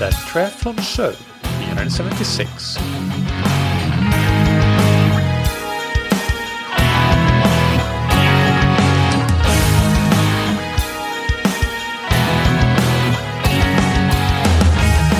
[0.00, 2.76] That Triathlon Show, 376.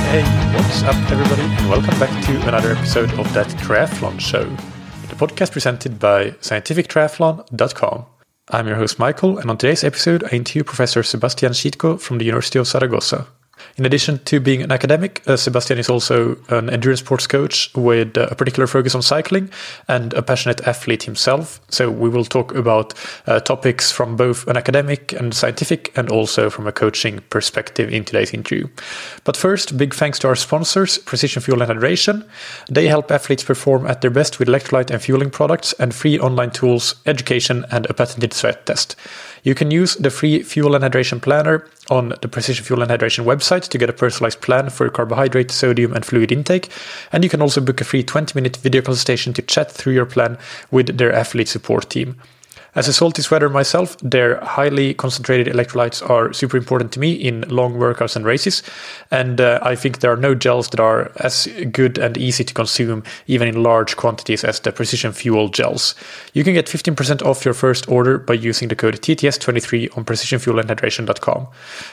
[0.06, 0.22] Hey,
[0.54, 5.52] what's up, everybody, and welcome back to another episode of That Triathlon Show, the podcast
[5.52, 8.06] presented by scientifictriathlon.com.
[8.48, 12.24] I'm your host, Michael, and on today's episode, I interview Professor Sebastian Sitko from the
[12.24, 13.26] University of Zaragoza.
[13.76, 18.16] In addition to being an academic, uh, Sebastian is also an endurance sports coach with
[18.18, 19.50] uh, a particular focus on cycling
[19.88, 21.60] and a passionate athlete himself.
[21.68, 22.94] So we will talk about
[23.26, 28.04] uh, topics from both an academic and scientific and also from a coaching perspective in
[28.04, 28.68] today's interview.
[29.24, 32.26] But first, big thanks to our sponsors, Precision Fuel and Hydration.
[32.68, 36.50] They help athletes perform at their best with electrolyte and fueling products and free online
[36.50, 38.96] tools, education, and a patented sweat test.
[39.42, 43.24] You can use the free fuel and hydration planner on the Precision Fuel and Hydration
[43.24, 46.68] website to get a personalized plan for your carbohydrate, sodium, and fluid intake.
[47.12, 50.06] And you can also book a free 20 minute video consultation to chat through your
[50.06, 50.38] plan
[50.70, 52.16] with their athlete support team.
[52.74, 57.42] As a salty sweater myself, their highly concentrated electrolytes are super important to me in
[57.48, 58.62] long workouts and races.
[59.10, 62.54] And uh, I think there are no gels that are as good and easy to
[62.54, 65.96] consume, even in large quantities, as the Precision Fuel gels.
[66.32, 71.48] You can get 15% off your first order by using the code TTS23 on precisionfuelandhydration.com.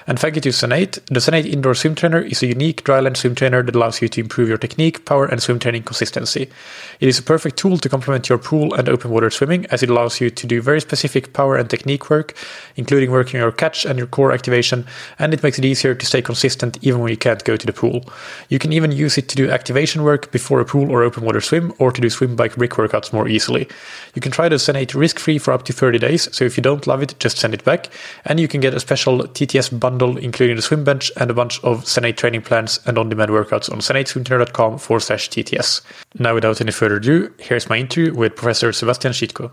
[0.06, 1.00] And thank you to Senate.
[1.08, 4.22] The Senate Indoor Swim Trainer is a unique dryland swim trainer that allows you to
[4.22, 6.52] improve your technique, power, and swim training consistency.
[7.00, 9.90] It is a perfect tool to complement your pool and open water swimming, as it
[9.90, 12.36] allows you to do very specific power and technique work,
[12.76, 14.86] including working your catch and your core activation,
[15.18, 17.74] and it makes it easier to stay consistent even when you can't go to the
[17.82, 18.04] pool.
[18.50, 21.42] You can even use it to do activation work before a pool or open water
[21.42, 23.68] swim, or to do swim bike brick workouts more easily.
[24.14, 26.64] You can try the Senate risk free for up to 30 days, so if you
[26.64, 27.90] don't love it, just send it back.
[28.26, 31.64] And you can get a special TTS bundle, including the swim bench and a bunch
[31.64, 35.82] of Senate training plans and on demand workouts on senateswimtrainer.com forward slash TTS.
[36.20, 39.52] Now, without any further ado, here's my interview with Professor Sebastian Sitko.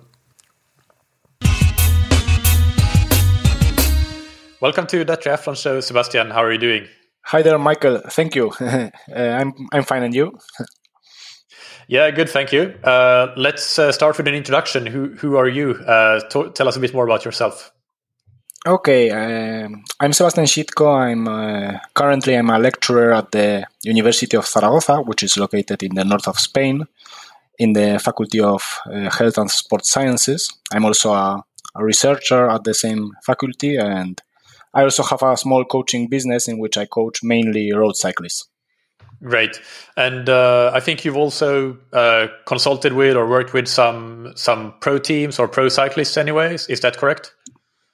[4.64, 6.30] Welcome to the Triathlon Show, Sebastian.
[6.30, 6.88] How are you doing?
[7.26, 8.00] Hi there, Michael.
[8.08, 8.48] Thank you.
[8.60, 10.38] uh, I'm I'm fine, and you?
[11.86, 12.30] yeah, good.
[12.30, 12.72] Thank you.
[12.82, 14.86] Uh, let's uh, start with an introduction.
[14.86, 15.72] Who who are you?
[15.86, 17.72] Uh, tell us a bit more about yourself.
[18.66, 20.96] Okay, um, I'm Sebastian Sitko.
[20.96, 25.94] I'm uh, currently I'm a lecturer at the University of Zaragoza, which is located in
[25.94, 26.86] the north of Spain,
[27.58, 30.50] in the Faculty of uh, Health and Sports Sciences.
[30.72, 34.22] I'm also a, a researcher at the same faculty and
[34.74, 38.48] I also have a small coaching business in which I coach mainly road cyclists.
[39.22, 39.60] Great,
[39.96, 44.98] and uh, I think you've also uh, consulted with or worked with some some pro
[44.98, 46.66] teams or pro cyclists, anyways.
[46.68, 47.32] Is that correct?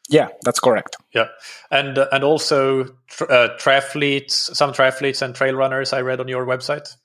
[0.08, 0.96] Yeah, that's correct.
[1.14, 1.28] Yeah,
[1.70, 5.92] and uh, and also tra- uh, triathletes, some triathletes and trail runners.
[5.92, 6.96] I read on your website.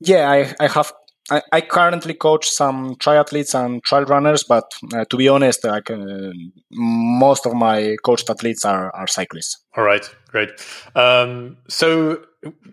[0.00, 0.92] Yeah, I, I have
[1.30, 5.90] I, I, currently coach some triathletes and trail runners, but uh, to be honest, like,
[5.90, 6.30] uh,
[6.70, 9.62] most of my coached athletes are, are cyclists.
[9.76, 10.50] All right, great.
[10.94, 12.22] Um, so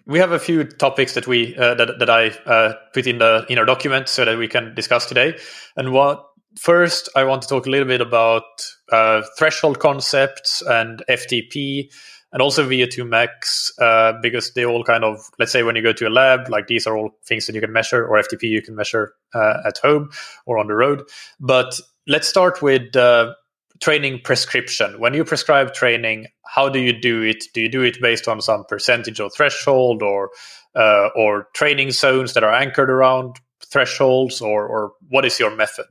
[0.05, 3.45] we have a few topics that we uh, that, that I uh, put in the
[3.49, 5.37] in our document so that we can discuss today.
[5.75, 6.25] And what
[6.57, 8.43] first, I want to talk a little bit about
[8.91, 11.91] uh, threshold concepts and FTP
[12.35, 15.93] and also VO2 max uh, because they all kind of let's say when you go
[15.93, 18.61] to a lab like these are all things that you can measure or FTP you
[18.61, 20.09] can measure uh, at home
[20.45, 21.03] or on the road.
[21.39, 23.33] But let's start with uh,
[23.79, 24.99] training prescription.
[24.99, 27.45] When you prescribe training how do you do it?
[27.53, 30.31] Do you do it based on some percentage or threshold or
[30.75, 35.87] uh, or training zones that are anchored around thresholds or or what is your method?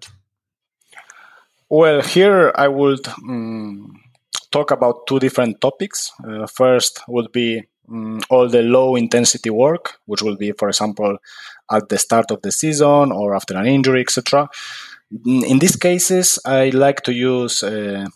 [1.71, 4.04] Well here i would um
[4.55, 6.13] talk about two different topics.
[6.29, 7.49] Uh, first would be
[7.91, 11.19] um, all the low intensity work, which will be, for example,
[11.71, 14.49] at the start of the season or after an injury, etc.
[15.27, 18.07] Mm, in these cases, I like to use uh,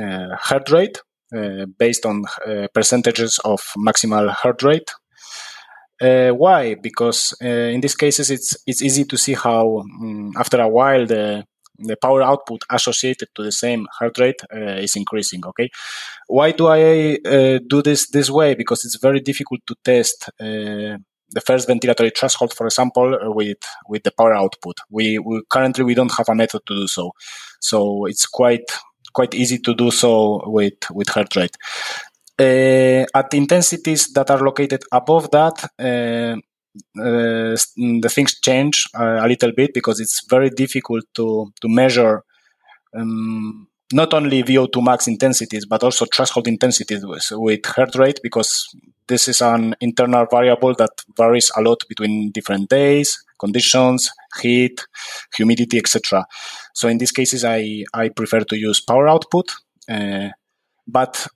[0.00, 0.98] uh, heart rate
[1.36, 4.90] uh, based on uh, percentages of maximal heart rate.
[6.00, 6.74] Uh, why?
[6.74, 11.44] Because in these cases, it's it's easy to see how um, after a while the
[11.78, 15.70] the power output associated to the same heart rate uh, is increasing okay?
[16.26, 18.54] Why do i uh, do this this way?
[18.54, 20.98] Because it's very difficult to test uh,
[21.34, 23.58] the first ventilatory threshold for example uh, with
[23.88, 24.76] with the power output.
[24.90, 27.12] We, we currently we don't have a method to do so.
[27.60, 28.70] So it's quite
[29.12, 31.56] quite easy to do so with with heart rate.
[32.38, 36.40] Uh, at intensities that are located above that uh,
[36.98, 37.56] uh,
[38.02, 42.22] the things change uh, a little bit because it's very difficult to to measure
[42.94, 48.66] um, not only VO2 max intensities but also threshold intensities with, with heart rate because
[49.06, 54.10] this is an internal variable that varies a lot between different days, conditions,
[54.40, 54.80] heat,
[55.36, 56.24] humidity, etc.
[56.74, 59.50] So in these cases, I, I prefer to use power output,
[59.88, 60.28] uh,
[60.86, 61.26] but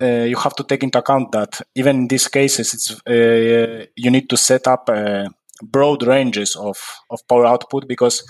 [0.00, 4.10] uh, you have to take into account that even in these cases, it's, uh, you
[4.10, 5.28] need to set up uh,
[5.62, 6.78] broad ranges of,
[7.10, 8.22] of power output because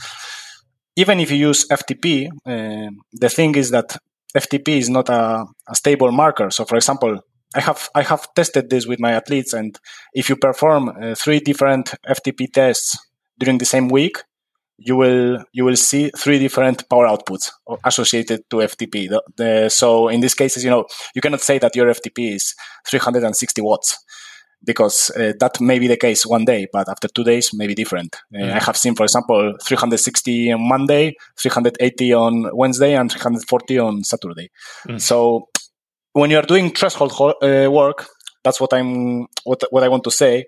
[0.97, 3.97] even if you use FTP, uh, the thing is that
[4.37, 6.50] FTP is not a, a, stable marker.
[6.50, 7.20] So, for example,
[7.55, 9.79] I have I have tested this with my athletes, and
[10.12, 12.99] if you perform uh, three different FTP tests
[13.38, 14.19] during the same week,
[14.78, 17.50] you will you will see three different power outputs
[17.84, 19.08] associated to FTP.
[19.08, 22.54] The, the, so in these cases, you know you cannot say that your FTP is
[22.88, 23.98] 360 watts
[24.64, 27.75] because uh, that may be the case one day, but after two days, may be
[27.75, 28.16] different.
[28.34, 28.52] Uh, mm.
[28.52, 34.50] I have seen, for example, 360 on Monday, 380 on Wednesday, and 340 on Saturday.
[34.88, 35.00] Mm.
[35.00, 35.48] So
[36.12, 38.06] when you are doing threshold uh, work,
[38.42, 40.44] that's what I'm what what I want to say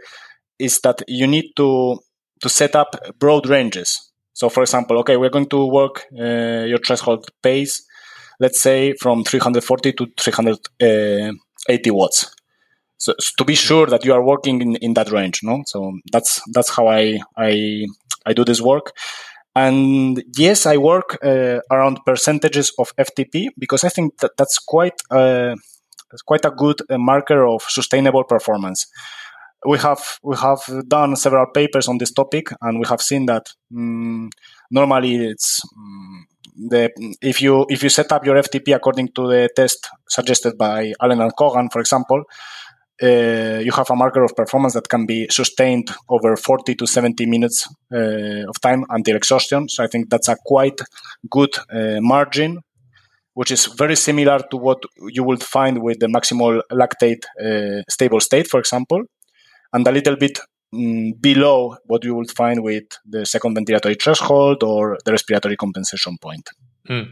[0.58, 1.98] is that you need to
[2.42, 4.09] to set up broad ranges.
[4.32, 7.82] So, for example, okay, we're going to work uh, your threshold pace,
[8.38, 12.34] let's say from 340 to 380 watts.
[12.96, 15.62] So, to be sure that you are working in, in that range no?
[15.66, 17.86] So that's that's how i i
[18.26, 18.92] i do this work.
[19.56, 25.00] And yes i work uh, around percentages of ftp because i think that that's quite
[25.10, 25.56] uh,
[26.24, 28.86] quite a good uh, marker of sustainable performance
[29.66, 33.46] we have we have done several papers on this topic and we have seen that
[33.76, 34.30] um,
[34.70, 36.26] normally it's um,
[36.56, 36.90] the
[37.20, 41.20] if you if you set up your ftp according to the test suggested by allen
[41.20, 42.24] and cogan for example
[43.02, 47.24] uh, you have a marker of performance that can be sustained over 40 to 70
[47.26, 49.70] minutes uh, of time until exhaustion.
[49.70, 50.78] So I think that's a quite
[51.30, 52.58] good uh, margin,
[53.32, 58.20] which is very similar to what you would find with the maximal lactate uh, stable
[58.20, 59.04] state, for example,
[59.72, 60.38] and a little bit
[60.74, 66.16] mm, below what you would find with the second ventilatory threshold or the respiratory compensation
[66.18, 66.48] point.
[66.88, 67.10] Mm.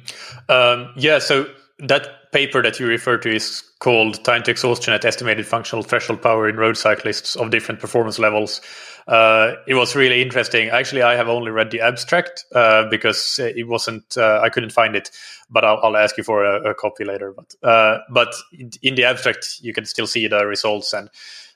[0.48, 1.46] Um, yeah, so
[1.78, 6.20] that paper that you refer to is called Time to Exhaustion at Estimated Functional Threshold
[6.20, 8.60] Power in Road Cyclists of Different Performance Levels.
[9.06, 10.68] Uh, it was really interesting.
[10.68, 14.18] Actually, I have only read the abstract uh, because it wasn't.
[14.18, 15.10] Uh, I couldn't find it,
[15.48, 17.32] but I'll, I'll ask you for a, a copy later.
[17.32, 18.34] But uh, but
[18.82, 21.08] in the abstract, you can still see the results, and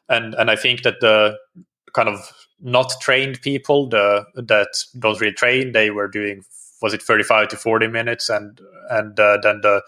[0.08, 1.38] and and I think that the
[1.92, 6.44] kind of not trained people, the that don't really train, they were doing
[6.80, 8.60] was it 35 to 40 minutes, and
[8.90, 9.82] and uh, then the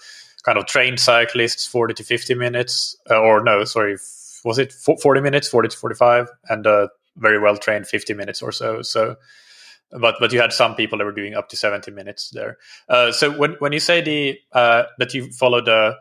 [0.44, 3.96] kind of trained cyclists 40 to 50 minutes uh, or no sorry
[4.44, 8.52] was it 40 minutes 40 to 45 and uh, very well trained 50 minutes or
[8.52, 9.16] so so
[9.94, 12.58] but but you had some people that were doing up to 70 minutes there.
[12.88, 15.96] Uh, so when when you say the uh, that you follow the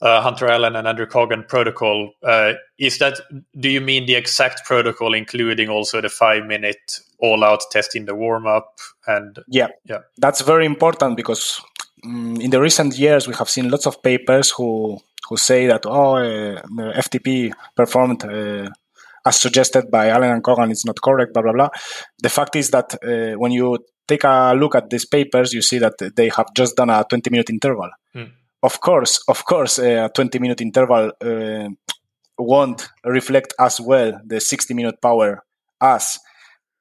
[0.00, 2.12] uh, Hunter Allen and Andrew Cogan protocol.
[2.22, 3.20] Uh, is that
[3.58, 8.14] do you mean the exact protocol, including also the five minute all out testing the
[8.14, 11.60] warm up and yeah, yeah, that's very important because
[12.04, 14.98] Mm, in the recent years, we have seen lots of papers who
[15.28, 16.62] who say that oh, uh,
[17.02, 18.68] FTP performed uh,
[19.26, 21.68] as suggested by Allen and Cogan is not correct, blah blah blah.
[22.22, 25.78] The fact is that uh, when you take a look at these papers, you see
[25.78, 27.90] that they have just done a 20 minute interval.
[28.14, 28.30] Mm.
[28.62, 31.68] Of course, of course, uh, a 20 minute interval uh,
[32.38, 35.44] won't reflect as well the 60 minute power
[35.80, 36.18] as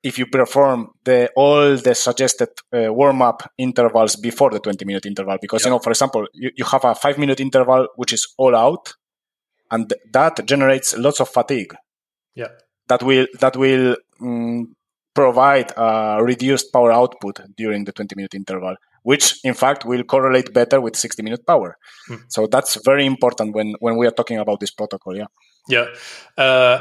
[0.04, 5.06] if you perform the all the suggested uh, warm up intervals before the 20 minute
[5.06, 5.38] interval.
[5.42, 8.56] Because you know for example you, you have a 5 minute interval which is all
[8.56, 8.94] out
[9.70, 11.76] and that generates lots of fatigue.
[12.36, 12.50] Yeah.
[12.88, 14.76] That will that will um,
[15.14, 18.76] provide a reduced power output during the 20 minute interval
[19.12, 21.78] which in fact will correlate better with 60 minute power
[22.10, 22.20] mm.
[22.28, 25.30] so that's very important when when we are talking about this protocol yeah
[25.76, 25.86] yeah
[26.44, 26.78] uh,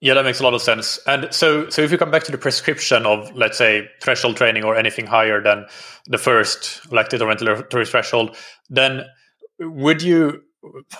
[0.00, 0.98] yeah, that makes a lot of sense.
[1.06, 4.62] And so, so if you come back to the prescription of, let's say, threshold training
[4.62, 5.64] or anything higher than
[6.06, 8.36] the first lactate or ventilatory threshold,
[8.68, 9.06] then
[9.58, 10.42] would you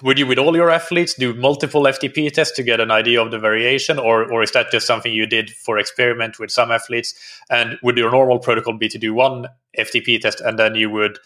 [0.02, 3.30] would you with all your athletes do multiple FTP tests to get an idea of
[3.30, 7.14] the variation, or or is that just something you did for experiment with some athletes?
[7.50, 9.47] And would your normal protocol be to do one
[9.78, 11.18] FTP test and then you would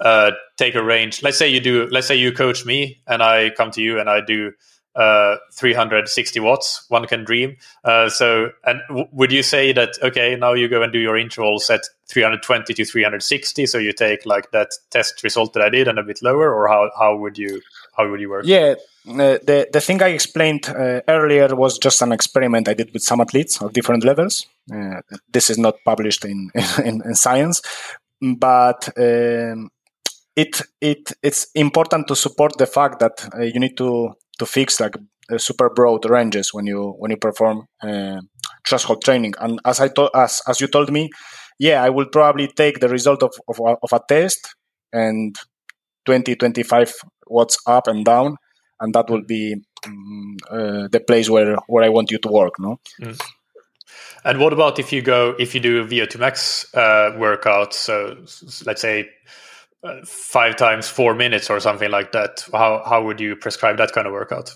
[0.00, 1.22] uh, take a range?
[1.22, 1.88] Let's say you do.
[1.90, 4.52] Let's say you coach me and I come to you and I do
[4.96, 6.86] uh, 360 watts.
[6.88, 7.56] One can dream.
[7.84, 11.18] Uh, so, and w- would you say that okay, now you go and do your
[11.18, 13.66] intervals at 320 to 360?
[13.66, 16.66] So you take like that test result that I did and a bit lower, or
[16.68, 17.60] how how would you
[17.96, 18.44] how would you work?
[18.46, 18.74] Yeah.
[19.06, 23.02] Uh, the the thing I explained uh, earlier was just an experiment I did with
[23.02, 24.46] some athletes of different levels.
[24.72, 26.50] Uh, this is not published in
[26.84, 27.60] in, in science,
[28.20, 29.70] but um,
[30.34, 34.80] it it it's important to support the fact that uh, you need to to fix
[34.80, 34.96] like
[35.30, 38.20] uh, super broad ranges when you when you perform uh,
[38.66, 39.34] threshold training.
[39.40, 41.10] And as I to- as as you told me,
[41.58, 44.54] yeah, I will probably take the result of of, of a test
[44.92, 45.36] and
[46.04, 46.92] 20 25
[47.26, 48.36] watts up and down,
[48.80, 52.54] and that will be um, uh, the place where where I want you to work.
[52.58, 52.78] No.
[53.00, 53.20] Mm.
[54.24, 57.72] And what about if you go if you do a VO2 max uh, workout?
[57.74, 58.16] So
[58.64, 59.08] let's say
[60.04, 62.44] five times four minutes or something like that.
[62.52, 64.50] How how would you prescribe that kind of workout?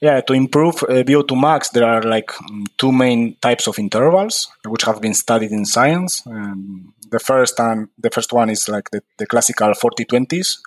[0.00, 2.30] Yeah, to improve uh, VO2 max, there are like
[2.76, 6.22] two main types of intervals which have been studied in science.
[6.26, 10.58] Um, the first and the first one is like the, the classical 40-20s,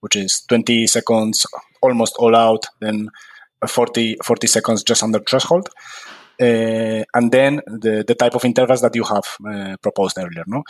[0.00, 1.44] which is 20 seconds
[1.82, 3.10] almost all out, then
[3.66, 5.68] 40, 40 seconds just under threshold.
[6.40, 10.44] Uh, and then the, the type of intervals that you have uh, proposed earlier.
[10.46, 10.62] No,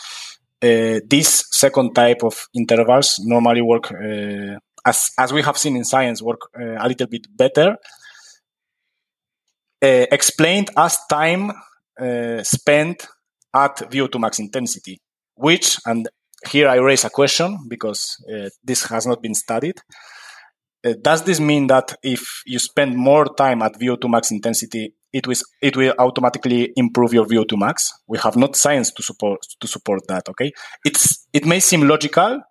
[0.63, 5.85] uh, this second type of intervals normally work uh, as as we have seen in
[5.85, 7.77] science work uh, a little bit better.
[9.83, 11.53] Uh, explained as time
[12.43, 13.07] spent
[13.55, 14.99] at VO2 max intensity,
[15.35, 16.09] which and
[16.49, 18.17] here I raise a question because
[18.63, 19.81] this has not been studied.
[21.03, 25.37] Does this mean that if you spend more time at VO2 max intensity, it will
[25.63, 27.93] it will automatically improve your VO2 max.
[28.07, 30.29] We have not science to support to support that.
[30.29, 30.53] Okay,
[30.85, 32.43] it's it may seem logical.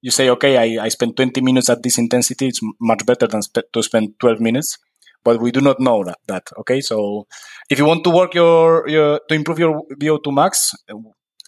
[0.00, 2.48] You say, okay, I, I spend 20 minutes at this intensity.
[2.48, 3.40] It's much better than
[3.72, 4.76] to spend 12 minutes,
[5.24, 6.18] but we do not know that.
[6.26, 6.80] That okay.
[6.80, 7.26] So
[7.70, 10.74] if you want to work your, your to improve your VO2 max,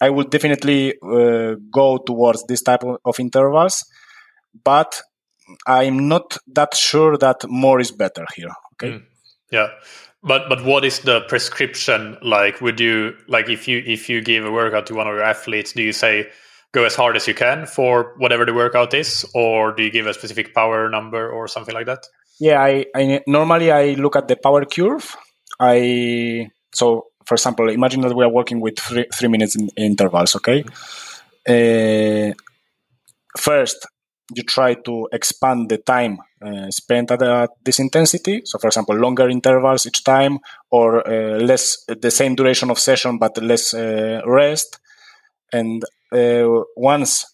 [0.01, 3.85] I would definitely uh, go towards this type of, of intervals,
[4.63, 5.01] but
[5.65, 8.49] I'm not that sure that more is better here.
[8.73, 8.93] Okay.
[8.93, 9.03] Mm.
[9.51, 9.69] Yeah.
[10.23, 12.59] But but what is the prescription like?
[12.61, 15.73] Would you like if you if you give a workout to one of your athletes,
[15.73, 16.27] do you say
[16.73, 20.07] go as hard as you can for whatever the workout is, or do you give
[20.07, 22.05] a specific power number or something like that?
[22.39, 25.15] Yeah, I, I normally I look at the power curve.
[25.59, 30.35] I so for example, imagine that we are working with three three minutes in, intervals.
[30.35, 30.63] Okay.
[31.47, 32.33] Uh,
[33.37, 33.87] first,
[34.35, 38.41] you try to expand the time uh, spent at, this intensity.
[38.45, 43.17] So, for example, longer intervals each time, or uh, less the same duration of session
[43.17, 44.79] but less uh, rest.
[45.51, 47.25] And uh, once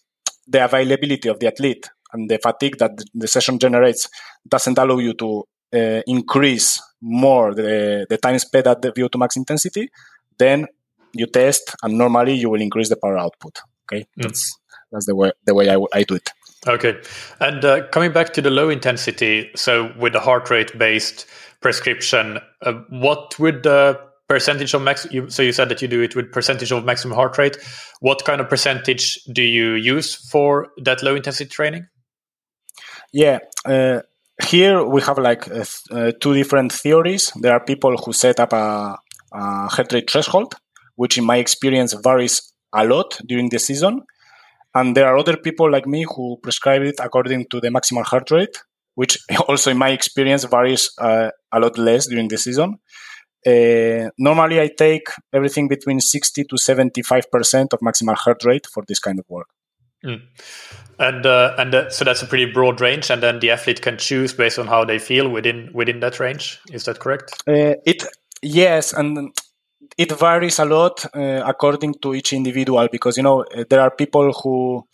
[0.46, 4.08] the availability of the athlete and the fatigue that the session generates
[4.48, 9.36] doesn't allow you to uh, increase more the, the time spent at the VO2 max
[9.36, 9.90] intensity,
[10.38, 10.66] then
[11.12, 13.58] you test, and normally you will increase the power output.
[13.84, 14.22] Okay, mm.
[14.22, 14.58] that's
[14.90, 16.30] that's the way the way I, I do it.
[16.66, 17.00] Okay.
[17.40, 21.26] And uh, coming back to the low intensity, so with the heart rate based
[21.60, 25.06] prescription, uh, what would the percentage of max?
[25.10, 27.58] You, so you said that you do it with percentage of maximum heart rate.
[28.00, 31.86] What kind of percentage do you use for that low intensity training?
[33.12, 33.40] Yeah.
[33.64, 34.00] Uh,
[34.42, 37.30] here we have like uh, uh, two different theories.
[37.40, 38.96] There are people who set up a,
[39.32, 40.54] a heart rate threshold,
[40.96, 44.02] which in my experience varies a lot during the season
[44.74, 48.30] and there are other people like me who prescribe it according to the maximal heart
[48.30, 48.56] rate,
[48.94, 52.78] which also, in my experience, varies uh, a lot less during the season.
[53.46, 58.98] Uh, normally, I take everything between 60 to 75% of maximal heart rate for this
[58.98, 59.48] kind of work.
[60.04, 60.22] Mm.
[60.98, 63.96] And uh, and uh, so that's a pretty broad range, and then the athlete can
[63.96, 66.60] choose based on how they feel within within that range.
[66.70, 67.32] Is that correct?
[67.48, 68.04] Uh, it
[68.42, 69.32] yes, and
[69.96, 74.32] it varies a lot uh, according to each individual because you know there are people
[74.32, 74.86] who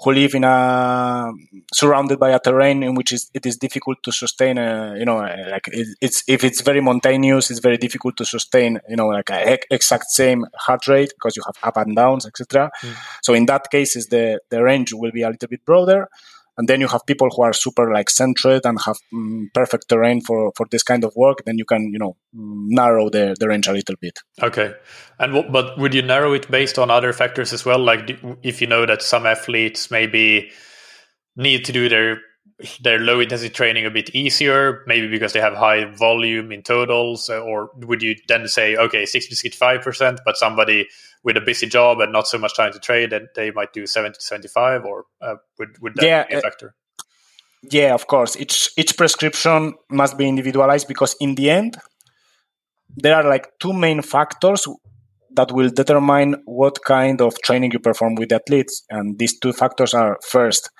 [0.00, 1.32] who live in a
[1.74, 5.16] surrounded by a terrain in which is, it is difficult to sustain a, you know
[5.16, 9.30] like it, it's if it's very mountainous it's very difficult to sustain you know like
[9.30, 12.94] a exact same heart rate because you have up and downs etc mm.
[13.22, 16.08] so in that case is the the range will be a little bit broader
[16.58, 20.20] and then you have people who are super like centered and have mm, perfect terrain
[20.20, 23.68] for for this kind of work then you can you know narrow the, the range
[23.68, 24.18] a little bit.
[24.42, 24.74] Okay.
[25.18, 27.78] And w- but would you narrow it based on other factors as well?
[27.78, 30.50] Like if you know that some athletes maybe
[31.36, 32.18] need to do their
[32.82, 37.30] their low intensity training a bit easier, maybe because they have high volume in totals,
[37.30, 40.88] or would you then say, okay, 60 to 65 percent, but somebody
[41.24, 43.86] with a busy job and not so much time to trade, and they might do
[43.86, 46.68] 70 to 75, or uh, would would that yeah, be a uh, factor?
[46.68, 47.04] Uh,
[47.70, 48.36] yeah, of course.
[48.36, 51.76] Each each prescription must be individualized because in the end,
[52.96, 54.66] there are like two main factors
[55.34, 59.94] that will determine what kind of training you perform with athletes, and these two factors
[59.94, 60.70] are first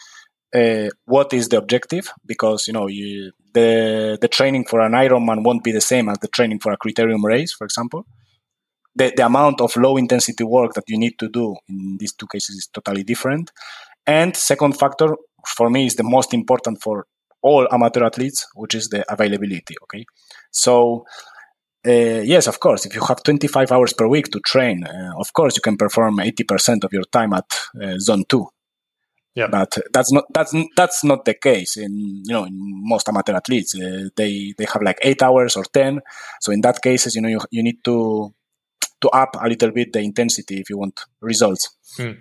[0.55, 5.45] uh, what is the objective because you know you, the the training for an Ironman
[5.45, 8.07] won't be the same as the training for a criterium race, for example.
[8.97, 12.27] The, the amount of low intensity work that you need to do in these two
[12.27, 13.51] cases is totally different.
[14.07, 15.17] And second factor
[15.47, 17.07] for me is the most important for
[17.43, 19.75] all amateur athletes, which is the availability.
[19.85, 20.05] Okay,
[20.51, 21.05] so
[21.87, 25.33] uh, yes, of course, if you have 25 hours per week to train, uh, of
[25.33, 27.45] course you can perform 80% of your time at
[27.81, 28.49] uh, zone two.
[29.35, 29.47] Yeah.
[29.47, 33.73] But that's not that's that's not the case in you know in most amateur athletes.
[33.79, 36.01] Uh, they they have like eight hours or ten.
[36.41, 38.35] So in that cases, you know you, you need to
[39.01, 41.71] to up a little bit the intensity if you want results.
[41.97, 42.13] Hmm.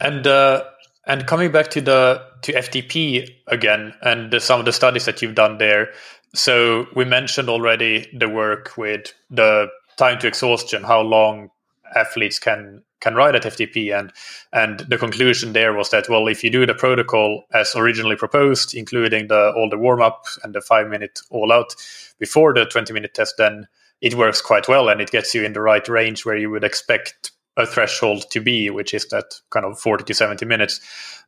[0.00, 0.64] And uh,
[1.06, 5.22] and coming back to the to FTP again and the, some of the studies that
[5.22, 5.92] you've done there.
[6.34, 11.50] So we mentioned already the work with the time to exhaustion, how long
[11.94, 14.12] athletes can can ride at FTP, and
[14.52, 18.74] and the conclusion there was that well, if you do the protocol as originally proposed,
[18.74, 21.74] including the all the warm up and the five minute all out
[22.18, 23.68] before the twenty minute test, then
[24.00, 26.64] it works quite well and it gets you in the right range where you would
[26.64, 30.80] expect a threshold to be, which is that kind of forty to seventy minutes.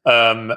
[0.05, 0.53] Um,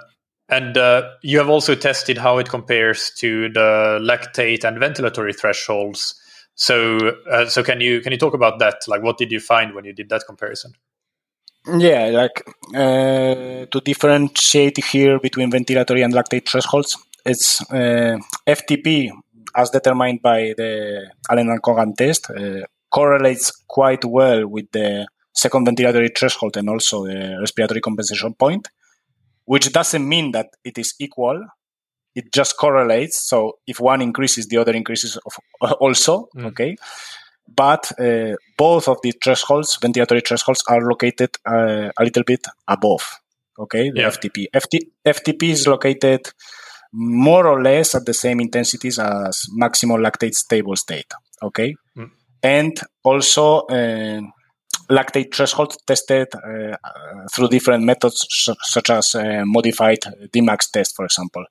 [0.50, 6.16] and uh, you have also tested how it compares to the lactate and ventilatory thresholds.
[6.56, 8.82] So, uh, so can you can you talk about that?
[8.88, 10.74] Like, what did you find when you did that comparison?
[11.68, 12.44] Yeah, like
[12.76, 19.12] uh, to differentiate here between ventilatory and lactate thresholds, it's uh, FTP
[19.56, 25.68] as determined by the Allen and Cogan test uh, correlates quite well with the second
[25.68, 28.68] ventilatory threshold and also the respiratory compensation point,
[29.46, 31.44] which doesn't mean that it is equal.
[32.14, 33.28] It just correlates.
[33.28, 35.18] So if one increases, the other increases
[35.62, 36.28] also.
[36.36, 36.46] Mm.
[36.48, 36.76] Okay
[37.56, 43.20] but uh, both of the thresholds, ventilatory thresholds, are located uh, a little bit above.
[43.60, 44.08] Okay, the yeah.
[44.08, 44.46] FTP.
[44.54, 46.22] FT, FTP is located
[46.94, 51.12] more or less at the same intensities as maximal lactate stable state.
[51.42, 52.10] Okay, mm.
[52.44, 54.22] and also uh,
[54.90, 56.76] lactate threshold tested uh,
[57.34, 58.26] through different methods,
[58.62, 60.00] such as uh, modified
[60.34, 61.46] Dmax test, for example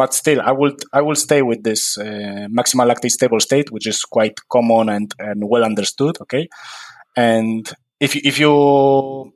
[0.00, 3.86] but still, I will I will stay with this uh, maximal lactate stable state, which
[3.86, 6.16] is quite common and, and well understood.
[6.22, 6.48] Okay,
[7.16, 9.32] and if if you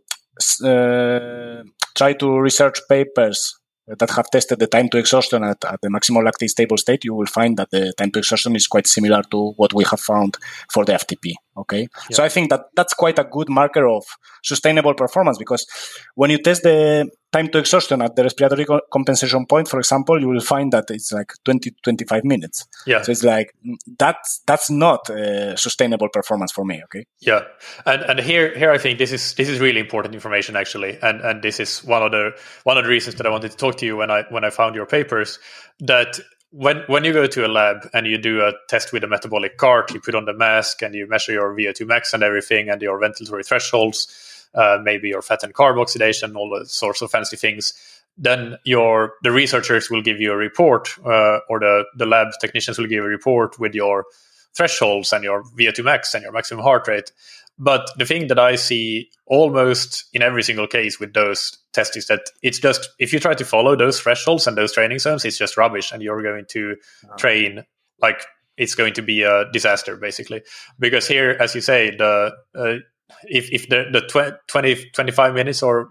[0.65, 1.63] uh,
[1.95, 6.25] try to research papers that have tested the time to exhaustion at, at the maximal
[6.25, 9.53] lactate stable state, you will find that the time to exhaustion is quite similar to
[9.57, 10.37] what we have found
[10.73, 11.35] for the FTP.
[11.57, 12.17] Okay, yeah.
[12.17, 14.05] so I think that that's quite a good marker of
[14.43, 15.67] sustainable performance because
[16.15, 20.21] when you test the time to exhaustion at the respiratory co- compensation point, for example,
[20.21, 22.67] you will find that it's like 20 25 minutes.
[22.87, 23.03] Yeah.
[23.03, 23.55] So it's like
[23.99, 26.83] that's that's not a sustainable performance for me.
[26.85, 27.07] Okay.
[27.21, 27.43] Yeah,
[27.87, 31.21] and and here here I think this is this is really important information actually, and
[31.21, 32.33] and this is one of the
[32.65, 34.51] one of the reasons that I wanted to talk to you when I when I
[34.51, 35.39] found your papers
[35.81, 36.21] that
[36.57, 39.57] when when you go to a lab and you do a test with a metabolic
[39.59, 42.81] cart, you put on the mask and you measure your VO2 max and everything and
[42.81, 47.37] your ventilatory thresholds uh, maybe your fat and carb oxidation, all those sorts of fancy
[47.37, 47.75] things.
[48.17, 52.79] Then your the researchers will give you a report, uh, or the the lab technicians
[52.79, 54.05] will give a report with your
[54.57, 57.11] thresholds and your VO2 max and your maximum heart rate.
[57.59, 62.07] But the thing that I see almost in every single case with those tests is
[62.09, 65.39] that it's just if you try to follow those thresholds and those training zones, it's
[65.39, 66.77] just rubbish, and you're going to
[67.17, 67.65] train
[68.01, 68.25] like
[68.57, 70.43] it's going to be a disaster basically.
[70.79, 72.75] Because here, as you say, the uh,
[73.25, 75.91] if, if the, the tw- 20, 25 minutes or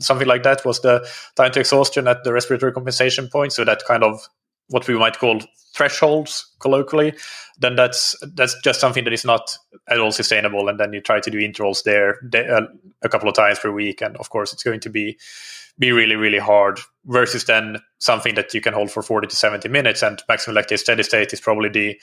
[0.00, 3.82] something like that was the time to exhaustion at the respiratory compensation point, so that
[3.86, 4.20] kind of
[4.72, 5.40] what we might call
[5.74, 7.14] thresholds colloquially,
[7.58, 9.56] then that's that's just something that is not
[9.88, 10.68] at all sustainable.
[10.68, 12.62] And then you try to do intervals there uh,
[13.02, 15.18] a couple of times per week, and of course it's going to be
[15.78, 16.80] be really really hard.
[17.04, 20.78] Versus then something that you can hold for forty to seventy minutes, and maximum lactate
[20.78, 22.00] steady state is probably the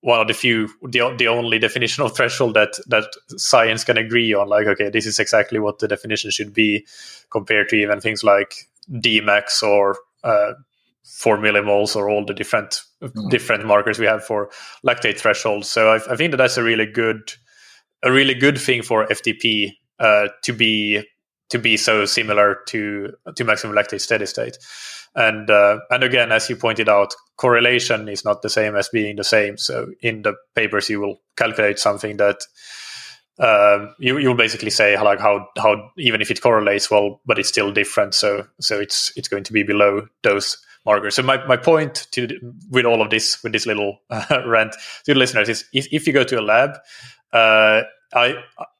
[0.00, 4.32] one of the few the, the only definition of threshold that that science can agree
[4.32, 6.86] on like okay this is exactly what the definition should be
[7.30, 10.52] compared to even things like dmax or uh,
[11.08, 13.30] 4 millimoles or all the different mm.
[13.30, 14.50] different markers we have for
[14.86, 17.32] lactate thresholds so I, I, think that that's a really good
[18.02, 21.02] a really good thing for ftp uh, to be
[21.48, 24.58] to be so similar to to maximum lactate steady state
[25.14, 29.16] and uh, and again, as you pointed out, correlation is not the same as being
[29.16, 29.56] the same.
[29.56, 32.36] So in the papers, you will calculate something that
[33.40, 37.48] um, you you'll basically say like how how even if it correlates well, but it's
[37.48, 38.14] still different.
[38.14, 41.14] So so it's it's going to be below those markers.
[41.14, 42.28] So my, my point to
[42.70, 44.72] with all of this with this little uh, rant
[45.04, 46.78] to the listeners is if, if you go to a lab,
[47.32, 47.82] uh,
[48.14, 48.36] I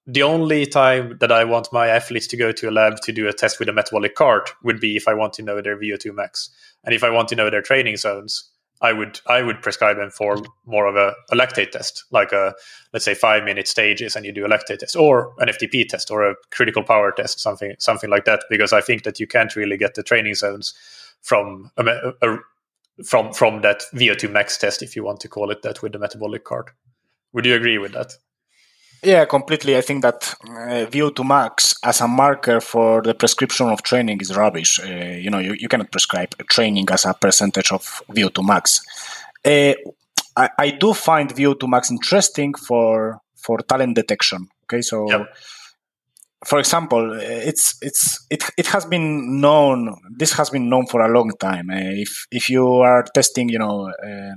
[0.07, 3.29] the only time that I want my athletes to go to a lab to do
[3.29, 6.15] a test with a metabolic cart would be if I want to know their VO2
[6.15, 6.51] max,
[6.83, 8.51] and if I want to know their training zones.
[8.81, 12.55] I would I would prescribe them for more of a, a lactate test, like a
[12.93, 16.13] let's say five minute stages, and you do a lactate test, or an FTP test,
[16.13, 18.45] or a critical power test, something something like that.
[18.49, 20.75] Because I think that you can't really get the training zones
[21.23, 21.85] from a,
[22.23, 22.39] a
[23.05, 25.99] from from that VO2 max test, if you want to call it that, with the
[25.99, 26.71] metabolic cart.
[27.33, 28.15] Would you agree with that?
[29.03, 29.77] Yeah, completely.
[29.77, 34.37] I think that uh, VO2 max as a marker for the prescription of training is
[34.37, 34.81] rubbish.
[34.81, 38.81] Uh, you know, you, you cannot prescribe training as a percentage of VO2 max.
[39.45, 39.75] Uh,
[40.37, 44.49] I, I do find VO2 max interesting for for talent detection.
[44.65, 45.09] Okay, so.
[45.09, 45.35] Yep
[46.45, 49.95] for example, it's it's it it has been known.
[50.17, 51.71] This has been known for a long time.
[51.71, 54.35] Uh, if if you are testing, you know, uh,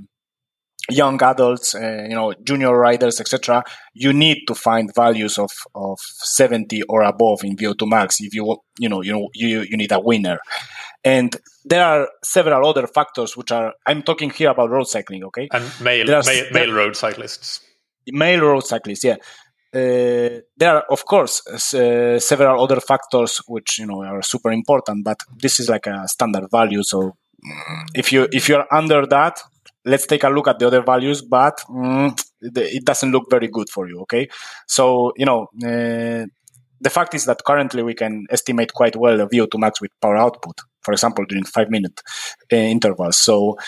[0.90, 3.62] young adults, uh, you know, junior riders, etc.,
[3.94, 8.16] you need to find values of of seventy or above in VO2 max.
[8.20, 10.38] If you you know you know you you need a winner,
[11.04, 13.74] and there are several other factors which are.
[13.86, 15.48] I'm talking here about road cycling, okay?
[15.52, 17.60] And male male, male road cyclists.
[18.08, 19.16] Male road cyclists, yeah.
[19.74, 25.02] Uh, there are of course uh, several other factors which you know are super important
[25.02, 26.98] but this is like a standard value so
[27.42, 29.40] mm, if you if you're under that
[29.84, 33.68] let's take a look at the other values but mm, it doesn't look very good
[33.70, 34.28] for you okay?
[34.66, 36.26] So you know uh,
[36.82, 40.16] the fact is that currently we can estimate quite well the VO2 max with power
[40.16, 42.00] output, for example, during five minute
[42.52, 43.18] uh, intervals.
[43.18, 43.58] So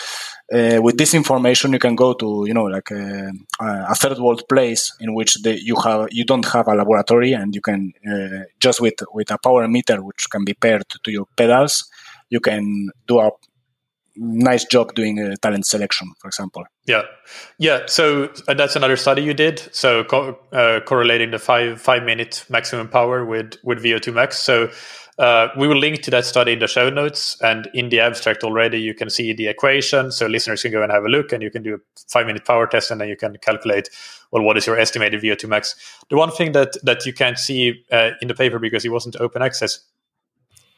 [0.53, 4.43] uh, with this information, you can go to you know like a, a third world
[4.47, 8.43] place in which the, you have you don't have a laboratory, and you can uh,
[8.59, 11.89] just with with a power meter which can be paired to your pedals,
[12.29, 13.31] you can do a
[14.17, 16.63] nice job doing a talent selection, for example.
[16.85, 17.03] Yeah,
[17.57, 17.81] yeah.
[17.87, 19.59] So uh, that's another study you did.
[19.71, 24.37] So co- uh, correlating the five five minute maximum power with with VO2 max.
[24.37, 24.69] So
[25.17, 28.43] uh, we will link to that study in the show notes, and in the abstract
[28.43, 30.11] already you can see the equation.
[30.11, 31.77] So listeners can go and have a look, and you can do a
[32.09, 33.89] five minute power test, and then you can calculate
[34.31, 35.75] well what is your estimated VO2 max.
[36.09, 39.15] The one thing that that you can't see uh, in the paper because it wasn't
[39.17, 39.79] open access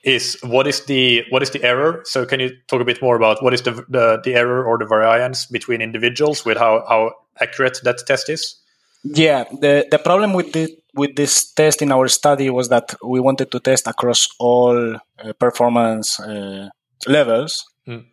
[0.04, 2.02] is what is the what is the error?
[2.06, 4.78] So can you talk a bit more about what is the the, the error or
[4.78, 8.56] the variance between individuals with how how accurate that test is?
[9.04, 13.20] Yeah, the the problem with the with this test in our study was that we
[13.20, 16.70] wanted to test across all uh, performance uh,
[17.08, 17.66] levels.
[17.88, 18.06] Mm.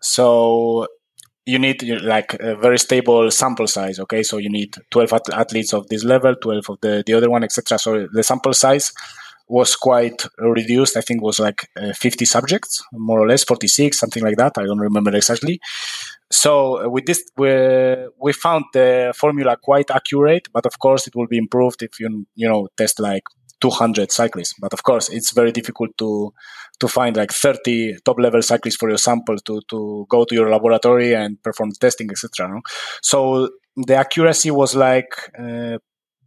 [0.00, 0.86] So
[1.44, 5.88] you need like a very stable sample size okay so you need 12 athletes of
[5.88, 8.92] this level 12 of the, the other one etc so the sample size
[9.52, 10.96] was quite reduced.
[10.96, 14.52] I think it was like uh, 50 subjects, more or less, 46, something like that.
[14.56, 15.60] I don't remember exactly.
[16.32, 17.48] So uh, with this, we,
[18.20, 22.26] we found the formula quite accurate, but of course it will be improved if you
[22.34, 23.22] you know test like
[23.60, 24.54] 200 cyclists.
[24.58, 26.32] But of course, it's very difficult to
[26.80, 30.50] to find like 30 top level cyclists for your sample to to go to your
[30.50, 32.48] laboratory and perform testing, etc.
[32.48, 32.60] No?
[33.02, 35.78] So the accuracy was like uh,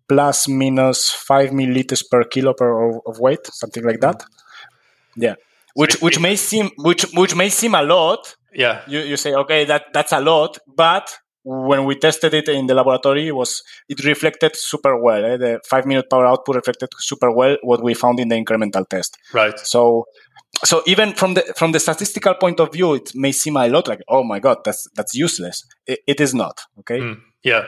[0.08, 4.24] plus minus five milliliters per kilo per of weight, something like that.
[5.18, 5.36] Yeah,
[5.76, 8.36] which which may seem which which may seem a lot.
[8.54, 12.66] Yeah, you, you say okay that that's a lot, but when we tested it in
[12.66, 15.24] the laboratory, it was it reflected super well.
[15.24, 15.38] Eh?
[15.38, 19.18] The five minute power output reflected super well what we found in the incremental test.
[19.34, 19.60] Right.
[19.60, 20.06] So
[20.64, 23.88] so even from the from the statistical point of view, it may seem a lot
[23.88, 25.64] like oh my god that's that's useless.
[25.86, 26.62] it, it is not.
[26.80, 27.00] Okay.
[27.00, 27.22] Mm.
[27.44, 27.68] Yeah,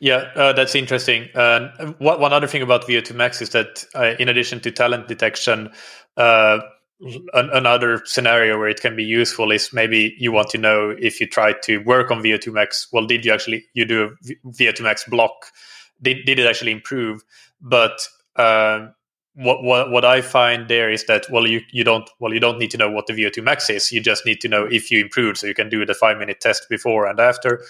[0.00, 1.28] yeah, uh, that's interesting.
[1.32, 5.70] Uh, one other thing about VO2 Max is that, uh, in addition to talent detection,
[6.16, 6.58] uh,
[7.32, 11.20] an, another scenario where it can be useful is maybe you want to know if
[11.20, 12.88] you try to work on VO2 Max.
[12.92, 15.46] Well, did you actually you do a VO2 Max block?
[16.00, 17.22] Did did it actually improve?
[17.60, 18.88] But uh,
[19.34, 22.58] what, what what I find there is that well you, you don't well you don't
[22.58, 23.90] need to know what the VO2 max is.
[23.90, 26.40] You just need to know if you improved, so you can do the five minute
[26.40, 27.62] test before and after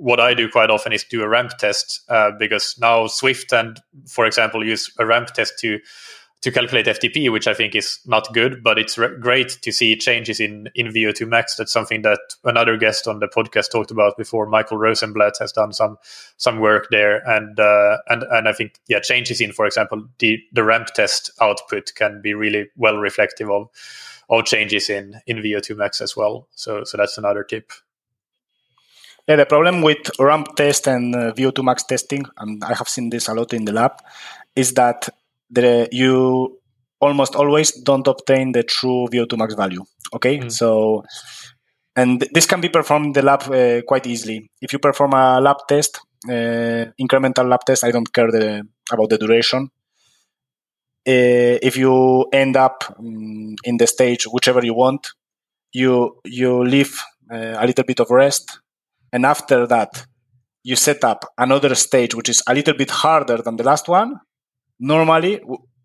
[0.00, 3.78] what I do quite often is do a ramp test uh, because now Zwift and,
[4.08, 5.78] for example, use a ramp test to
[6.42, 9.96] to calculate FTP, which I think is not good, but it's re- great to see
[9.96, 11.56] changes in in VO2 max.
[11.56, 14.46] That's something that another guest on the podcast talked about before.
[14.46, 15.98] Michael Rosenblatt has done some
[16.38, 20.38] some work there, and uh, and and I think yeah, changes in, for example, the
[20.52, 23.68] the ramp test output can be really well reflective of
[24.30, 26.48] of changes in in VO2 max as well.
[26.52, 27.70] So so that's another tip.
[29.28, 33.10] Yeah, the problem with ramp test and uh, VO2 max testing, and I have seen
[33.10, 33.92] this a lot in the lab,
[34.56, 35.08] is that
[35.50, 36.58] the, you
[37.00, 39.84] almost always don't obtain the true VO2 max value.
[40.14, 40.52] Okay, mm.
[40.52, 41.02] so
[41.96, 44.50] and this can be performed in the lab uh, quite easily.
[44.60, 49.10] If you perform a lab test, uh, incremental lab test, I don't care the, about
[49.10, 49.70] the duration.
[51.06, 55.08] Uh, if you end up um, in the stage whichever you want,
[55.72, 56.98] you you leave
[57.32, 58.60] uh, a little bit of rest
[59.12, 60.04] and after that
[60.62, 64.16] you set up another stage which is a little bit harder than the last one
[64.80, 65.40] normally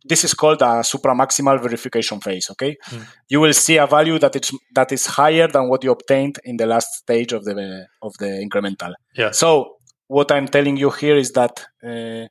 [0.08, 2.50] this is called a supramaximal verification phase.
[2.52, 3.08] Okay, mm.
[3.28, 6.58] you will see a value that is that is higher than what you obtained in
[6.58, 8.94] the last stage of the of the incremental.
[9.16, 9.32] Yeah.
[9.32, 9.78] So
[10.08, 12.28] what I'm telling you here is that uh,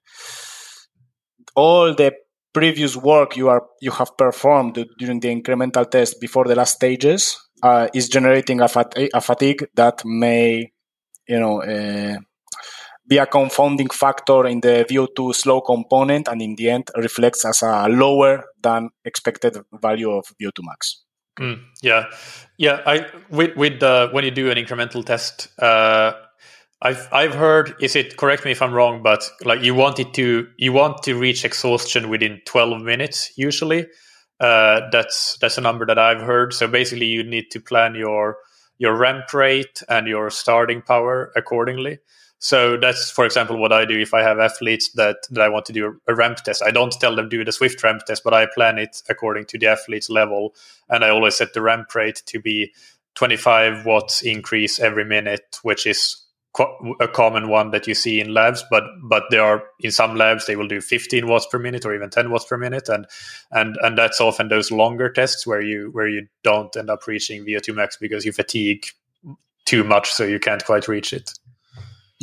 [1.54, 2.12] all the
[2.52, 7.36] previous work you are you have performed during the incremental test before the last stages
[7.62, 10.70] uh, is generating a, fat- a, fatigue that may
[11.28, 12.16] you know uh,
[13.06, 17.62] be a confounding factor in the VO2 slow component and in the end reflects as
[17.62, 21.02] a lower than expected value of VO2 max.
[21.38, 22.06] Mm, yeah,
[22.58, 22.80] yeah.
[22.86, 26.12] I with with the when you do an incremental test, uh,
[26.80, 27.74] I've I've heard.
[27.80, 29.02] Is it correct me if I'm wrong?
[29.02, 33.86] But like you want it to you want to reach exhaustion within 12 minutes usually.
[34.38, 36.52] Uh, that's that's a number that I've heard.
[36.54, 38.36] So basically, you need to plan your
[38.78, 41.98] your ramp rate and your starting power accordingly.
[42.44, 45.64] So that's, for example, what I do if I have athletes that, that I want
[45.64, 46.62] to do a, ramp test.
[46.62, 49.58] I don't tell them do the Zwift ramp test, but I plan it according to
[49.58, 50.54] the athlete's level,
[50.90, 52.74] and I always set the ramp rate to be
[53.14, 56.22] 25 watts increase every minute, which is
[57.00, 60.46] a common one that you see in labs but but there are in some labs
[60.46, 62.88] they will do 15 watts per minute or even 10 watts per minute.
[62.90, 63.06] And
[63.52, 67.44] and and that's often those longer tests where you where you don't end up reaching
[67.44, 68.84] vo2 max because you fatigue
[69.64, 71.32] too much so you can't quite reach it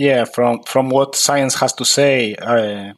[0.07, 2.91] yeah from from what science has to say uh,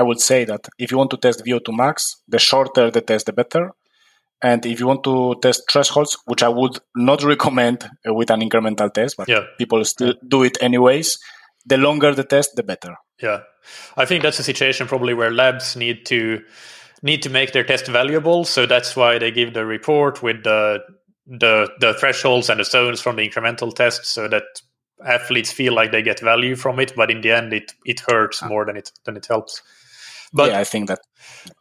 [0.00, 3.26] i would say that if you want to test vo2 max the shorter the test
[3.26, 3.64] the better
[4.42, 8.92] and if you want to test thresholds, which I would not recommend with an incremental
[8.92, 9.44] test, but yeah.
[9.56, 11.18] people still do it anyways,
[11.64, 12.96] the longer the test, the better.
[13.22, 13.42] Yeah,
[13.96, 16.40] I think that's a situation probably where labs need to
[17.02, 18.44] need to make their test valuable.
[18.44, 20.80] So that's why they give the report with the
[21.26, 24.42] the the thresholds and the zones from the incremental test, so that
[25.06, 26.94] athletes feel like they get value from it.
[26.96, 28.48] But in the end, it it hurts ah.
[28.48, 29.62] more than it than it helps.
[30.32, 31.00] But yeah, I think that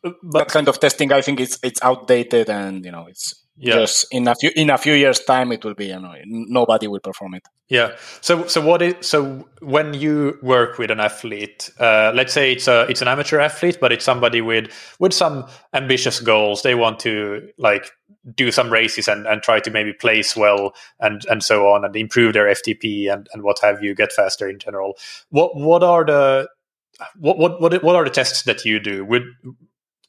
[0.01, 3.73] but, that kind of testing, I think it's it's outdated, and you know, it's yeah.
[3.73, 6.87] just in a few in a few years' time, it will be you know nobody
[6.87, 7.43] will perform it.
[7.69, 7.95] Yeah.
[8.21, 12.67] So so what is so when you work with an athlete, uh, let's say it's
[12.67, 16.63] a it's an amateur athlete, but it's somebody with with some ambitious goals.
[16.63, 17.91] They want to like
[18.35, 21.95] do some races and, and try to maybe place well and and so on and
[21.95, 24.97] improve their FTP and, and what have you, get faster in general.
[25.29, 26.49] What what are the
[27.15, 29.05] what what what what are the tests that you do?
[29.05, 29.23] Would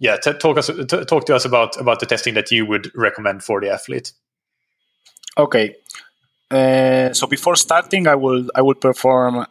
[0.03, 2.91] yeah, t- talk us t- talk to us about about the testing that you would
[2.95, 4.13] recommend for the athlete.
[5.39, 5.77] Okay.
[6.51, 9.47] Uh, so before starting, I will I will perform uh,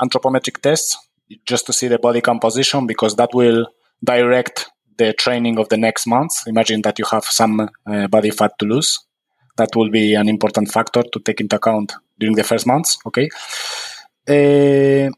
[0.00, 0.96] anthropometric tests
[1.44, 3.66] just to see the body composition because that will
[4.04, 6.46] direct the training of the next months.
[6.46, 9.00] Imagine that you have some uh, body fat to lose.
[9.56, 12.98] That will be an important factor to take into account during the first months.
[13.04, 13.28] Okay.
[14.28, 15.10] Uh,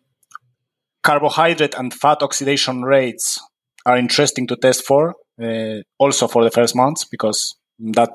[1.03, 3.39] carbohydrate and fat oxidation rates
[3.87, 8.11] are interesting to test for, uh, also for the first months, because that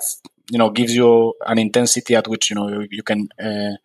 [0.51, 3.75] you know gives you an intensity at which you know you, you can uh,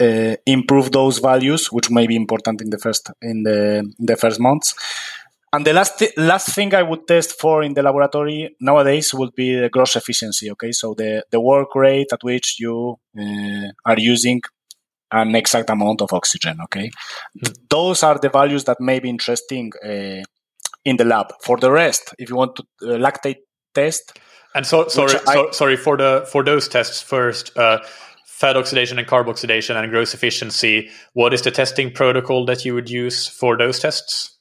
[0.00, 4.16] uh, improve those values, which may be important in the first in the in the
[4.16, 4.74] first months.
[5.52, 9.34] And the last th- last thing I would test for in the laboratory nowadays would
[9.34, 10.50] be the gross efficiency.
[10.52, 14.42] Okay, so the the work rate at which you uh, are using
[15.10, 16.58] an exact amount of oxygen.
[16.64, 16.90] Okay,
[17.36, 17.54] mm.
[17.68, 20.22] those are the values that may be interesting uh,
[20.84, 21.32] in the lab.
[21.42, 23.36] For the rest, if you want to uh, lactate
[23.74, 24.18] test,
[24.54, 27.56] and so sorry, I, so, sorry for the for those tests first.
[27.56, 27.80] Uh,
[28.40, 30.88] fat oxidation and carb oxidation and gross efficiency.
[31.12, 34.38] What is the testing protocol that you would use for those tests?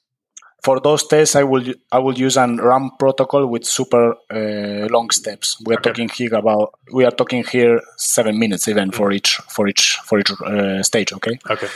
[0.64, 5.10] For those tests, I will I will use an RAM protocol with super uh, long
[5.10, 5.58] steps.
[5.66, 5.90] We are okay.
[5.90, 10.20] talking here about we are talking here seven minutes even for each for each for
[10.20, 11.14] each uh, stage.
[11.14, 11.38] Okay.
[11.50, 11.68] Okay.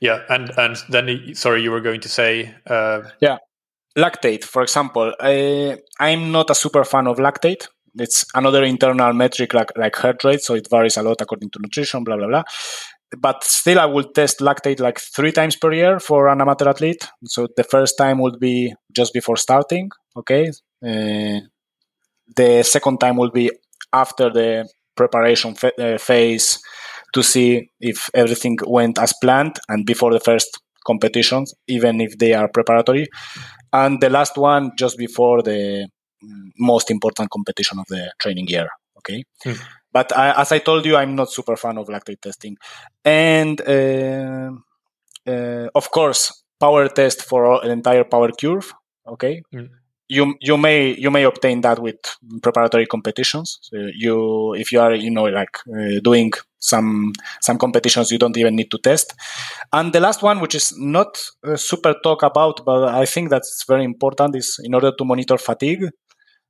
[0.00, 2.54] Yeah, and and then sorry, you were going to say.
[2.66, 3.02] Uh...
[3.20, 3.38] Yeah,
[3.96, 5.12] lactate, for example.
[5.20, 7.68] I, I'm not a super fan of lactate.
[7.98, 11.58] It's another internal metric like like heart rate, so it varies a lot according to
[11.60, 12.04] nutrition.
[12.04, 12.44] Blah blah blah
[13.16, 17.08] but still, I will test lactate like three times per year for an amateur athlete.
[17.24, 19.90] So the first time would be just before starting.
[20.16, 20.48] Okay.
[20.84, 21.40] Uh,
[22.36, 23.50] the second time will be
[23.92, 26.58] after the preparation uh, phase
[27.14, 32.34] to see if everything went as planned and before the first competitions, even if they
[32.34, 33.06] are preparatory.
[33.72, 35.88] And the last one just before the
[36.58, 38.68] most important competition of the training year.
[38.98, 39.24] Okay.
[39.44, 39.52] Hmm.
[39.92, 42.56] But I, as I told you, I'm not super fan of lactate testing.
[43.04, 44.50] And uh,
[45.26, 48.72] uh, of course, power test for an entire power curve.
[49.06, 49.42] Okay.
[49.54, 49.70] Mm.
[50.08, 51.96] You you may you may obtain that with
[52.42, 53.58] preparatory competitions.
[53.62, 58.36] So you if you are you know like uh, doing some some competitions you don't
[58.36, 59.14] even need to test.
[59.72, 63.64] And the last one, which is not uh, super talk about, but I think that's
[63.68, 65.84] very important, is in order to monitor fatigue,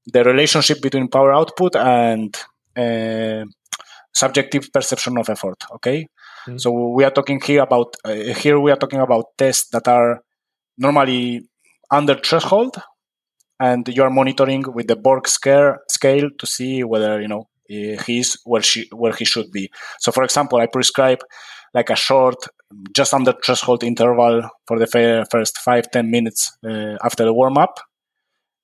[0.07, 2.37] the relationship between power output and
[2.77, 3.45] uh,
[4.15, 5.65] subjective perception of effort.
[5.75, 6.07] Okay,
[6.47, 6.59] mm-hmm.
[6.59, 10.21] so we are talking here about uh, here we are talking about tests that are
[10.79, 11.43] normally
[11.91, 12.77] under threshold
[13.61, 18.37] and you are monitoring with the Borg scale scale to see whether you know he's
[18.45, 19.71] where she where he should be.
[20.01, 21.21] So, for example, I prescribe
[21.75, 22.37] like a short,
[22.95, 27.81] just under threshold interval for the first five ten minutes uh, after the warm up,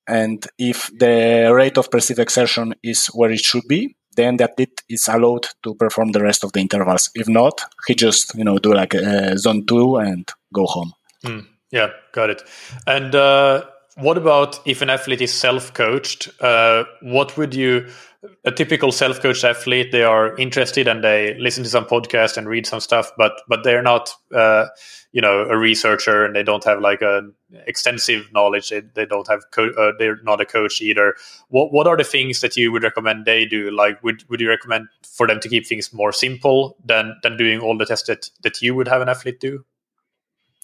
[0.07, 4.83] and if the rate of perceived exertion is where it should be, then the athlete
[4.89, 7.11] is allowed to perform the rest of the intervals.
[7.15, 10.93] If not, he just you know do like a zone two and go home.
[11.25, 12.43] Mm, yeah, got it.
[12.87, 13.65] And uh,
[13.97, 16.29] what about if an athlete is self-coached?
[16.41, 17.89] Uh, what would you?
[18.47, 22.67] A typical self-coached athlete, they are interested and they listen to some podcast and read
[22.67, 24.67] some stuff, but but they're not, uh,
[25.13, 27.21] you know, a researcher and they don't have like a
[27.67, 28.71] extensive knowledge.
[28.71, 31.17] They, they don't have co- uh, they're not a coach either.
[31.49, 33.71] What what are the things that you would recommend they do?
[33.71, 37.61] Like, would would you recommend for them to keep things more simple than than doing
[37.61, 39.67] all the tests that that you would have an athlete do?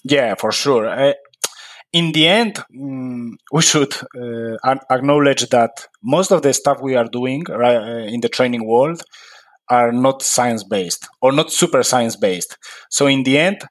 [0.03, 0.89] Yeah, for sure.
[0.89, 1.13] I,
[1.93, 4.57] in the end, um, we should uh,
[4.89, 9.01] acknowledge that most of the stuff we are doing uh, in the training world
[9.69, 12.57] are not science based or not super science based.
[12.89, 13.61] So in the end,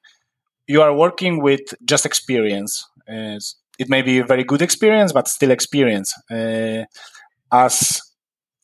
[0.67, 2.87] you are working with just experience.
[3.07, 3.39] Uh,
[3.79, 6.13] it may be a very good experience, but still experience.
[6.29, 6.85] Uh,
[7.51, 8.01] as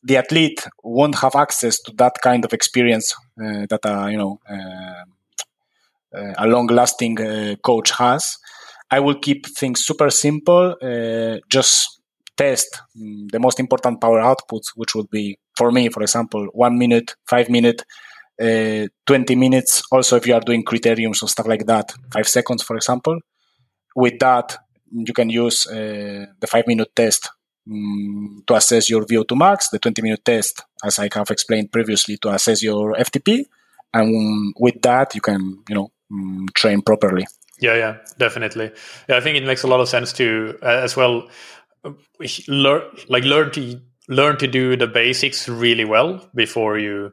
[0.02, 4.40] the athlete won't have access to that kind of experience uh, that uh, you know
[6.38, 8.38] a long-lasting coach has
[8.90, 10.76] I will keep things super simple.
[10.82, 12.00] Uh, just
[12.36, 16.78] test mm, the most important power outputs, which would be for me, for example, one
[16.78, 17.82] minute, five minute,
[18.40, 19.82] uh, 20 minutes.
[19.90, 23.18] Also, if you are doing criteriums or stuff like that, five seconds, for example.
[23.96, 24.56] With that,
[24.90, 27.28] you can use uh, the five minute test
[27.68, 32.16] um, to assess your VO2 max, the 20 minute test, as I have explained previously,
[32.18, 33.44] to assess your FTP.
[33.92, 37.26] And with that, you can, you know, um, train properly.
[37.60, 38.70] Yeah, yeah, definitely.
[39.08, 41.28] Yeah, I think it makes a lot of sense to uh, as well
[42.48, 47.12] learn like learn to learn to do the basics really well before you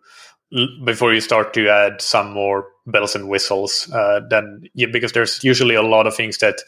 [0.85, 3.91] before you start to add some more bells and whistles.
[3.91, 6.59] Uh, then yeah, because there's usually a lot of things that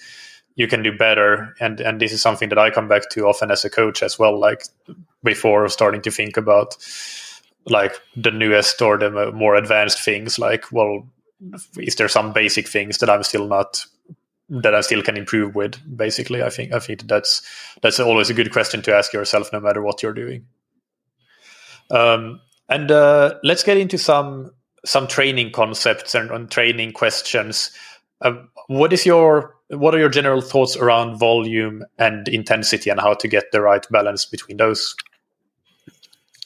[0.56, 3.52] you can do better, and and this is something that I come back to often
[3.52, 4.40] as a coach as well.
[4.40, 4.64] Like
[5.24, 6.76] before starting to think about
[7.66, 11.08] like the newest or the more advanced things, like well
[11.78, 13.86] is there some basic things that I'm still not
[14.50, 15.76] that I still can improve with?
[15.96, 17.42] Basically, I think I think that's
[17.82, 20.46] that's always a good question to ask yourself, no matter what you're doing.
[21.92, 24.52] Um, and uh, let's get into some
[24.86, 27.72] some training concepts and, and training questions.
[28.22, 28.34] Uh,
[28.68, 33.28] what is your what are your general thoughts around volume and intensity, and how to
[33.28, 34.96] get the right balance between those?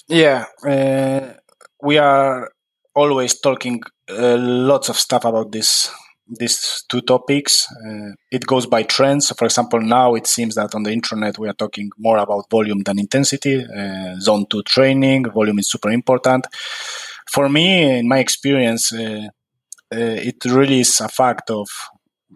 [0.08, 1.34] Yeah, uh,
[1.82, 2.52] we are
[2.94, 3.82] always talking
[4.18, 5.90] lots of stuff about this
[6.40, 7.68] these two topics.
[7.86, 9.28] Uh, it goes by trends.
[9.28, 12.50] So for example, now it seems that on the internet we are talking more about
[12.50, 13.66] volume than intensity.
[13.66, 16.48] Uh, zone two training, volume is super important.
[17.30, 19.28] For me, in my experience, uh,
[19.94, 21.68] uh, it really is a fact of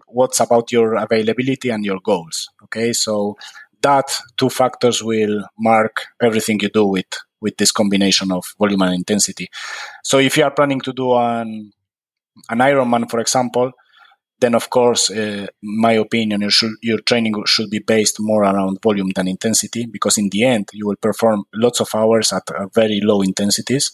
[0.06, 2.48] what's about your availability and your goals.
[2.64, 3.36] Okay, so
[3.82, 7.06] that two factors will mark everything you do with
[7.46, 9.46] with this combination of volume and intensity.
[10.02, 11.72] So if you are planning to do an
[12.48, 13.68] an Ironman, for example,
[14.40, 18.82] then of course, uh, my opinion, your, should, your training should be based more around
[18.82, 22.66] volume than intensity, because in the end, you will perform lots of hours at uh,
[22.74, 23.92] very low intensities.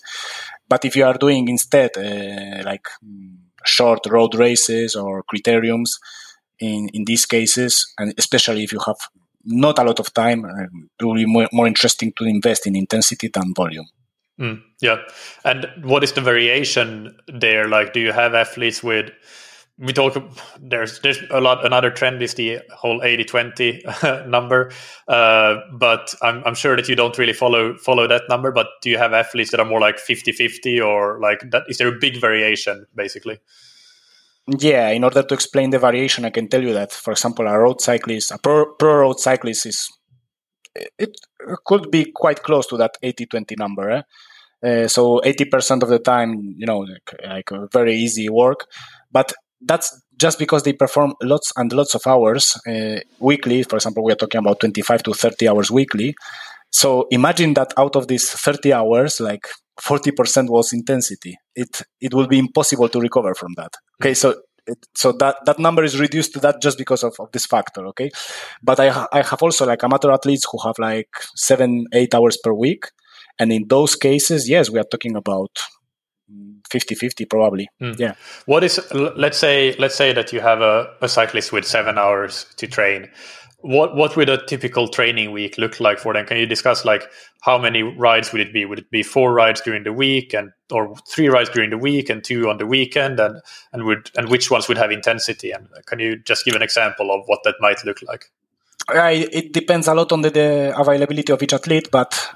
[0.68, 5.90] But if you are doing instead uh, like mm, short road races or criteriums,
[6.58, 9.00] in in these cases, and especially if you have
[9.44, 10.64] not a lot of time, uh,
[11.00, 13.86] it will be more, more interesting to invest in intensity than volume.
[14.40, 14.96] Mm, yeah.
[15.44, 17.68] And what is the variation there?
[17.68, 19.10] Like, do you have athletes with,
[19.78, 20.16] we talk,
[20.60, 23.82] there's, there's a lot, another trend is the whole 80 20
[24.26, 24.72] number.
[25.06, 28.90] Uh, but I'm, I'm sure that you don't really follow, follow that number, but do
[28.90, 31.64] you have athletes that are more like 50 50 or like that?
[31.68, 33.38] Is there a big variation basically?
[34.48, 37.56] Yeah, in order to explain the variation, I can tell you that, for example, a
[37.56, 39.88] road cyclist, a pro, road cyclist is,
[40.98, 41.16] it
[41.64, 43.90] could be quite close to that 80 20 number.
[43.90, 44.02] Eh?
[44.64, 48.66] Uh, so 80% of the time, you know, like, like very easy work.
[49.12, 54.04] But that's just because they perform lots and lots of hours uh, weekly, for example,
[54.04, 56.14] we are talking about 25 to 30 hours weekly.
[56.70, 59.46] So imagine that out of these 30 hours, like
[59.80, 61.38] 40% was intensity.
[61.54, 63.72] It it will be impossible to recover from that.
[64.00, 64.34] Okay, so
[64.66, 67.86] it, so that that number is reduced to that just because of, of this factor.
[67.88, 68.10] Okay,
[68.62, 72.52] but I I have also like amateur athletes who have like seven eight hours per
[72.52, 72.90] week,
[73.38, 75.50] and in those cases, yes, we are talking about
[76.70, 77.98] 50-50 probably mm.
[77.98, 78.14] yeah
[78.46, 78.80] what is
[79.16, 83.10] let's say let's say that you have a, a cyclist with seven hours to train
[83.62, 86.26] what what would a typical training week look like for them?
[86.26, 87.04] Can you discuss like
[87.40, 88.64] how many rides would it be?
[88.64, 92.10] Would it be four rides during the week and or three rides during the week
[92.10, 93.18] and two on the weekend?
[93.20, 93.40] And
[93.72, 95.52] and would and which ones would have intensity?
[95.52, 98.30] And can you just give an example of what that might look like?
[98.88, 102.32] I, it depends a lot on the, the availability of each athlete but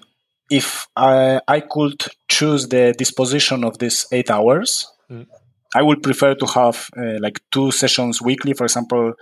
[0.50, 5.26] if I, I could choose the disposition of these eight hours, mm.
[5.74, 9.14] I would prefer to have uh, like two sessions weekly, for example,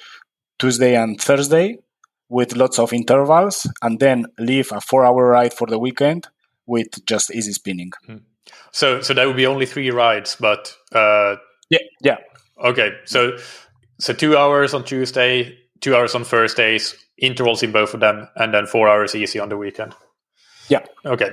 [0.58, 1.78] Tuesday and Thursday,
[2.34, 6.26] with lots of intervals, and then leave a four-hour ride for the weekend
[6.66, 7.92] with just easy spinning.
[8.08, 8.22] Mm.
[8.72, 11.36] So, so that would be only three rides, but uh,
[11.70, 12.16] yeah, yeah.
[12.58, 13.38] Okay, so
[14.00, 18.52] so two hours on Tuesday, two hours on Thursdays, intervals in both of them, and
[18.52, 19.94] then four hours easy on the weekend.
[20.68, 20.84] Yeah.
[21.06, 21.30] Okay.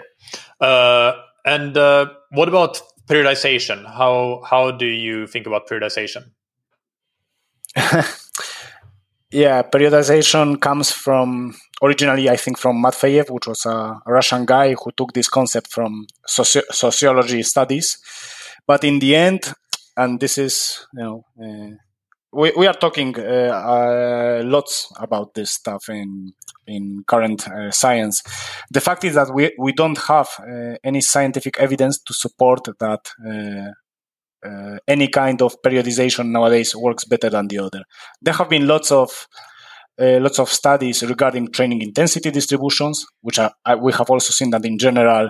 [0.60, 3.86] Uh, and uh, what about periodization?
[3.88, 6.30] How how do you think about periodization?
[9.32, 14.92] yeah, periodization comes from originally, I think, from Matveyev, which was a, Russian guy who
[14.96, 17.98] took this concept from soci- sociology studies.
[18.68, 19.54] But in the end,
[19.98, 21.26] and this is you know.
[21.42, 21.76] Uh,
[22.34, 26.32] we, we are talking uh, uh, lots about this stuff in
[26.66, 28.24] in current uh, science.
[28.70, 33.10] The fact is that we, we don't have uh, any scientific evidence to support that
[34.46, 37.84] uh, uh, any kind of periodization nowadays works better than the other.
[38.22, 39.28] There have been lots of
[39.98, 44.80] lots of studies regarding training intensity distributions, which are, we have also seen that in
[44.80, 45.30] general,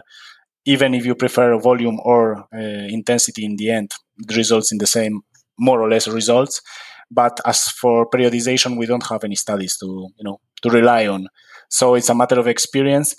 [0.66, 3.92] even if you prefer volume or intensity in the end,
[4.34, 5.22] results in the same
[5.60, 6.62] more or less results.
[7.10, 11.28] But as for periodization, we don't have any studies to, you know, to rely on.
[11.70, 13.16] So it's a matter of experience.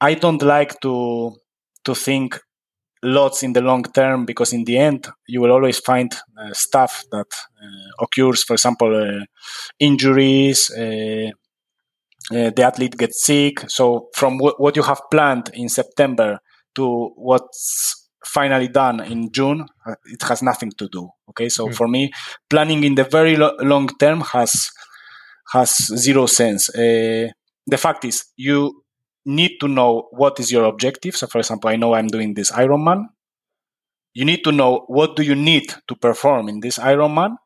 [0.00, 1.36] I don't like to
[1.84, 2.40] to think
[3.04, 7.04] lots in the long term because in the end you will always find uh, stuff
[7.10, 7.26] that
[7.62, 9.24] uh, occurs for example uh,
[9.78, 11.30] injuries uh,
[12.32, 16.38] uh, the athlete gets sick so from w- what you have planned in september
[16.74, 21.08] to what's finally done in June, uh, it has nothing to do.
[21.30, 21.74] Okay, so mm.
[21.74, 22.10] for me,
[22.48, 24.70] planning in the very lo- long term has
[25.52, 26.70] has zero sense.
[26.70, 27.28] Uh,
[27.66, 28.83] the fact is, you
[29.24, 31.16] need to know what is your objective.
[31.16, 33.06] So, for example, I know I'm doing this Ironman.
[34.12, 37.36] You need to know what do you need to perform in this Ironman,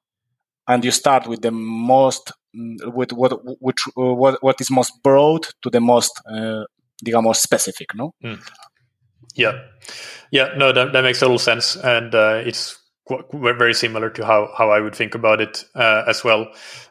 [0.67, 4.93] and you start with the most mm, with what which uh, what what is most
[5.03, 6.65] broad to the most uh,
[7.05, 7.95] digamos specific.
[7.95, 8.13] No.
[8.23, 8.41] Mm.
[9.35, 9.53] Yeah,
[10.33, 12.77] yeah, no, that, that makes total sense, and uh, it's
[13.33, 16.49] very similar to how how I would think about it uh, as well.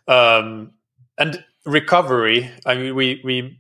[0.07, 0.71] Um,
[1.17, 3.59] and recovery, I mean, we we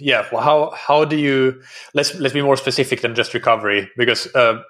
[0.00, 1.62] yeah, well, how how do you
[1.94, 4.32] let's let's be more specific than just recovery because.
[4.34, 4.62] Uh,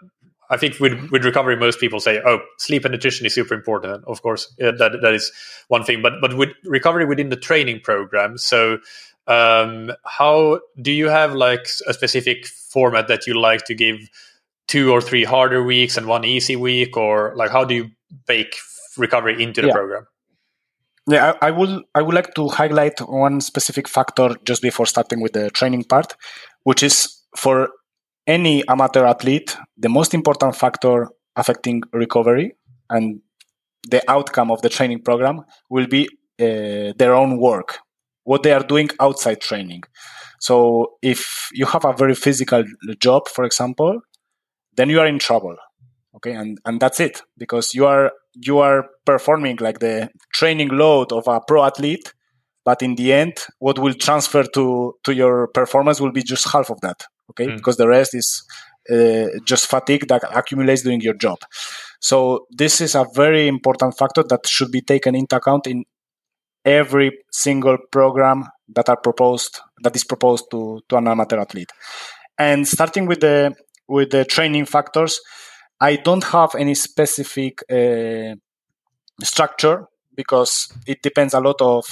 [0.53, 4.05] I think with with recovery, most people say, "Oh, sleep and nutrition is super important."
[4.09, 5.31] Of course, that that is
[5.69, 6.03] one thing.
[6.03, 8.79] But but with recovery within the training program, so
[9.29, 13.97] um, how do you have like a specific format that you like to give
[14.67, 17.91] two or three harder weeks and one easy week, or like how do you
[18.27, 18.57] bake
[18.97, 19.73] recovery into the yeah.
[19.73, 20.07] program?
[21.11, 25.21] Yeah, I, I would I would like to highlight one specific factor just before starting
[25.21, 26.15] with the training part,
[26.63, 27.69] which is for
[28.27, 32.53] any amateur athlete, the most important factor affecting recovery
[32.89, 33.21] and
[33.91, 36.09] the outcome of the training program will be
[36.41, 37.79] uh, their own work
[38.25, 39.83] what they are doing outside training.
[40.39, 42.63] So if you have a very physical
[43.01, 44.01] job, for example,
[44.77, 45.57] then you are in trouble.
[46.17, 51.13] Okay, and and that's it because you are you are performing like the training load
[51.13, 52.13] of a pro athlete,
[52.65, 56.71] but in the end, what will transfer to to your performance will be just half
[56.71, 57.05] of that.
[57.31, 57.57] Okay, mm.
[57.57, 58.45] because the rest is
[58.91, 61.39] uh, just fatigue that accumulates during your job.
[62.01, 65.85] So this is a very important factor that should be taken into account in
[66.65, 71.71] every single program that are proposed that is proposed to, to an amateur athlete.
[72.39, 73.55] And starting with the
[73.89, 75.21] with the training factors,
[75.81, 78.35] I don't have any specific uh,
[79.23, 81.87] structure because it depends a lot of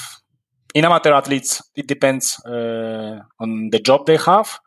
[0.74, 4.58] in amateur athletes it depends uh, on the job they have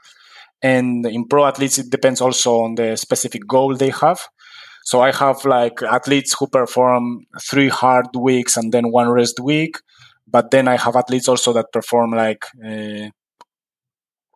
[0.63, 4.27] and in pro athletes it depends also on the specific goal they have
[4.83, 9.77] So I have like athletes who perform three hard weeks and then one rest week.
[10.27, 13.09] But then I have athletes also that perform like uh,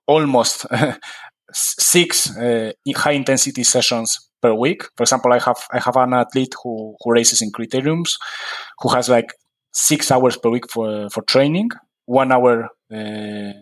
[0.07, 0.65] almost
[1.55, 4.83] six uh, high intensity sessions per week.
[4.95, 8.17] For example, I have I have an athlete who who races in criteriums,
[8.79, 9.33] who has like
[9.71, 11.69] six hours per week for for training,
[12.05, 13.53] one hour uh,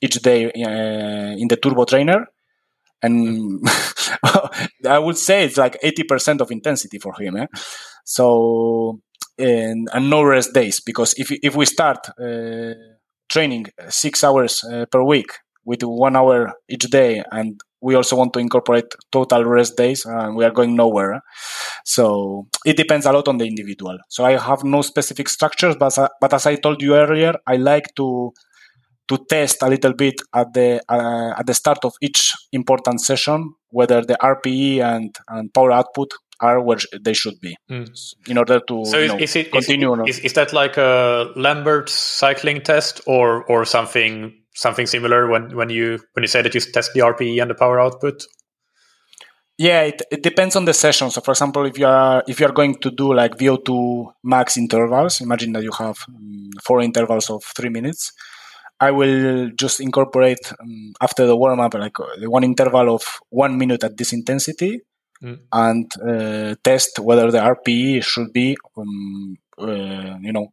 [0.00, 2.26] each day uh, in the turbo trainer,
[3.02, 3.60] and
[4.88, 7.36] I would say it's like eighty percent of intensity for him.
[7.36, 7.46] Eh?
[8.04, 9.00] So
[9.38, 12.74] and, and no rest days because if if we start uh,
[13.28, 15.30] training six hours uh, per week
[15.64, 20.36] with one hour each day and we also want to incorporate total rest days and
[20.36, 21.20] we are going nowhere
[21.84, 25.96] so it depends a lot on the individual so i have no specific structures but,
[26.20, 28.32] but as i told you earlier i like to
[29.08, 33.52] to test a little bit at the uh, at the start of each important session
[33.70, 37.86] whether the rpe and and power output are where they should be mm.
[38.28, 40.04] in order to so is, know, is it, continue.
[40.04, 45.70] Is, is, that like a Lambert cycling test or or something something similar when when
[45.70, 48.24] you when you say that you test the RPE and the power output?
[49.58, 51.10] Yeah, it, it depends on the session.
[51.10, 54.56] So, for example, if you are if you are going to do like VO2 max
[54.56, 58.12] intervals, imagine that you have um, four intervals of three minutes.
[58.80, 63.56] I will just incorporate um, after the warm up like uh, one interval of one
[63.56, 64.80] minute at this intensity,
[65.22, 65.38] mm.
[65.52, 70.52] and uh, test whether the RPE should be, um, uh, you know,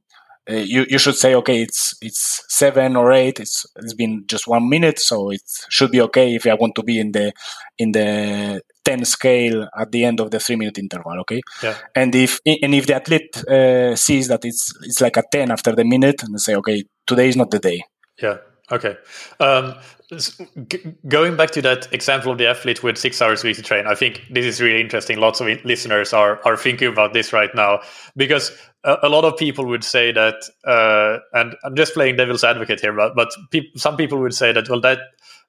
[0.55, 3.39] you, you should say okay it's it's seven or eight.
[3.39, 6.83] It's it's been just one minute so it should be okay if i want to
[6.83, 7.31] be in the
[7.77, 11.41] in the 10 scale at the end of the three minute interval okay?
[11.61, 11.75] Yeah.
[11.95, 15.75] and if and if the athlete uh, sees that it's it's like a 10 after
[15.75, 17.81] the minute and say okay today is not the day.
[18.21, 18.37] Yeah
[18.71, 18.97] okay
[19.39, 19.75] um,
[20.11, 23.93] G- going back to that example of the athlete with six hours weekly train, I
[23.93, 25.19] think this is really interesting.
[25.19, 27.81] Lots of listeners are are thinking about this right now
[28.17, 28.51] because
[28.83, 30.33] a, a lot of people would say that,
[30.65, 34.51] uh, and I'm just playing devil's advocate here, but but pe- some people would say
[34.51, 34.97] that well that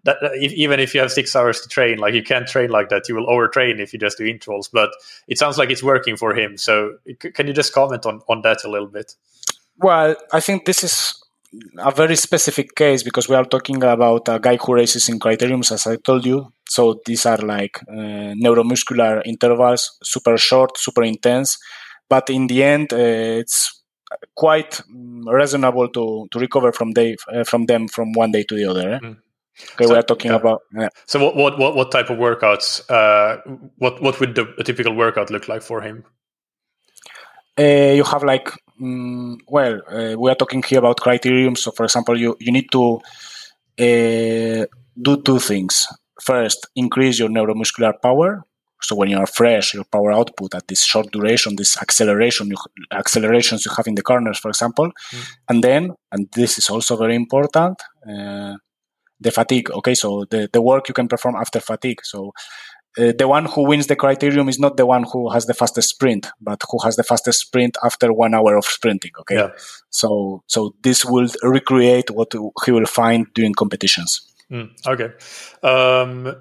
[0.05, 2.91] that if, even if you have six hours to train, like you can't train like
[2.91, 4.69] that, you will overtrain if you just do intervals.
[4.69, 4.91] But
[5.27, 6.59] it sounds like it's working for him.
[6.59, 9.15] So c- can you just comment on on that a little bit?
[9.79, 11.20] Well, I think this is
[11.79, 15.73] a very specific case because we are talking about a guy who races in criteriums,
[15.73, 16.53] as I told you.
[16.69, 21.59] So these are like uh, neuromuscular intervals, super short, super intense.
[22.09, 22.97] But in the end, uh,
[23.43, 23.83] it's
[24.35, 28.55] quite mm, reasonable to, to recover from day uh, from them from one day to
[28.55, 28.93] the other.
[28.93, 28.99] Eh?
[28.99, 29.17] Mm.
[29.75, 30.37] Okay, so, we are talking yeah.
[30.37, 30.63] about.
[30.75, 30.89] Yeah.
[31.07, 32.83] So what, what what type of workouts?
[32.89, 33.39] Uh,
[33.79, 36.05] what what would the, a typical workout look like for him?
[37.59, 41.57] Uh, you have like Mm, well, uh, we are talking here about criterium.
[41.57, 43.01] So, for example, you, you need to
[43.79, 44.67] uh,
[45.01, 45.87] do two things.
[46.23, 48.45] First, increase your neuromuscular power.
[48.83, 52.57] So, when you are fresh, your power output at this short duration, this acceleration, you,
[52.91, 55.31] accelerations you have in the corners, for example, mm.
[55.51, 58.57] and then, and this is also very important, uh,
[59.21, 59.71] the fatigue.
[59.71, 62.01] Okay, so the, the work you can perform after fatigue.
[62.03, 62.33] So,
[62.99, 65.91] uh, the one who wins the criterium is not the one who has the fastest
[65.91, 69.13] sprint, but who has the fastest sprint after one hour of sprinting.
[69.21, 69.51] Okay, yeah.
[69.91, 72.33] so so this will recreate what
[72.65, 74.21] he will find during competitions.
[74.51, 75.11] Mm, okay,
[75.63, 76.35] um,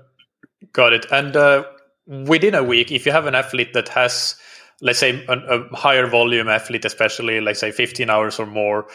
[0.73, 1.05] got it.
[1.11, 1.65] And uh,
[2.07, 4.35] within a week, if you have an athlete that has
[4.81, 8.87] let's say a, a higher volume athlete especially like say 15 hours or more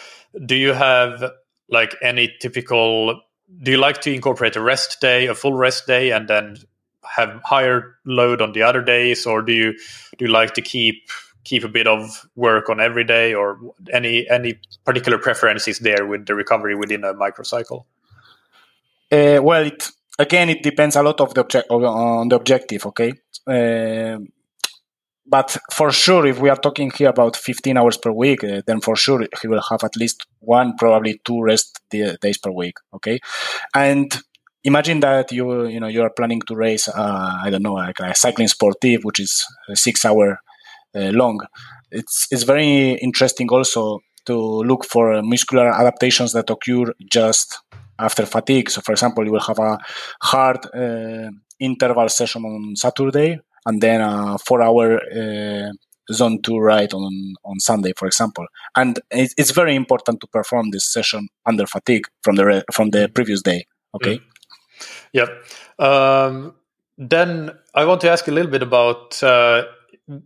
[0.46, 1.22] do you have
[1.68, 3.20] like any typical
[3.62, 6.56] do you like to incorporate a rest day a full rest day and then
[7.04, 9.72] have higher load on the other days, or do you
[10.18, 11.10] do you like to keep
[11.44, 13.58] keep a bit of work on every day, or
[13.92, 17.84] any any particular preferences there with the recovery within a microcycle?
[19.12, 19.88] Uh, well, it,
[20.18, 22.86] again, it depends a lot of the object on the objective.
[22.86, 23.12] Okay.
[23.46, 24.18] Uh,
[25.26, 28.80] but for sure, if we are talking here about 15 hours per week, uh, then
[28.80, 32.76] for sure he will have at least one, probably two rest days per week.
[32.92, 33.20] Okay,
[33.74, 34.14] and
[34.64, 38.00] imagine that you you know you are planning to race uh, I don't know like
[38.00, 39.44] a cycling sportive which is
[39.74, 40.40] six hour
[40.94, 41.40] uh, long.
[41.90, 47.58] It's it's very interesting also to look for muscular adaptations that occur just
[47.98, 48.70] after fatigue.
[48.70, 49.78] So, for example, you will have a
[50.22, 55.70] hard uh, interval session on Saturday and then a four-hour uh,
[56.12, 58.46] zone two ride on on Sunday, for example.
[58.76, 63.08] And it's very important to perform this session under fatigue from the re- from the
[63.08, 63.66] previous day.
[63.94, 64.16] Okay.
[64.16, 64.22] Mm.
[65.12, 65.28] Yep.
[65.78, 66.54] Um,
[66.98, 69.64] then I want to ask a little bit about uh,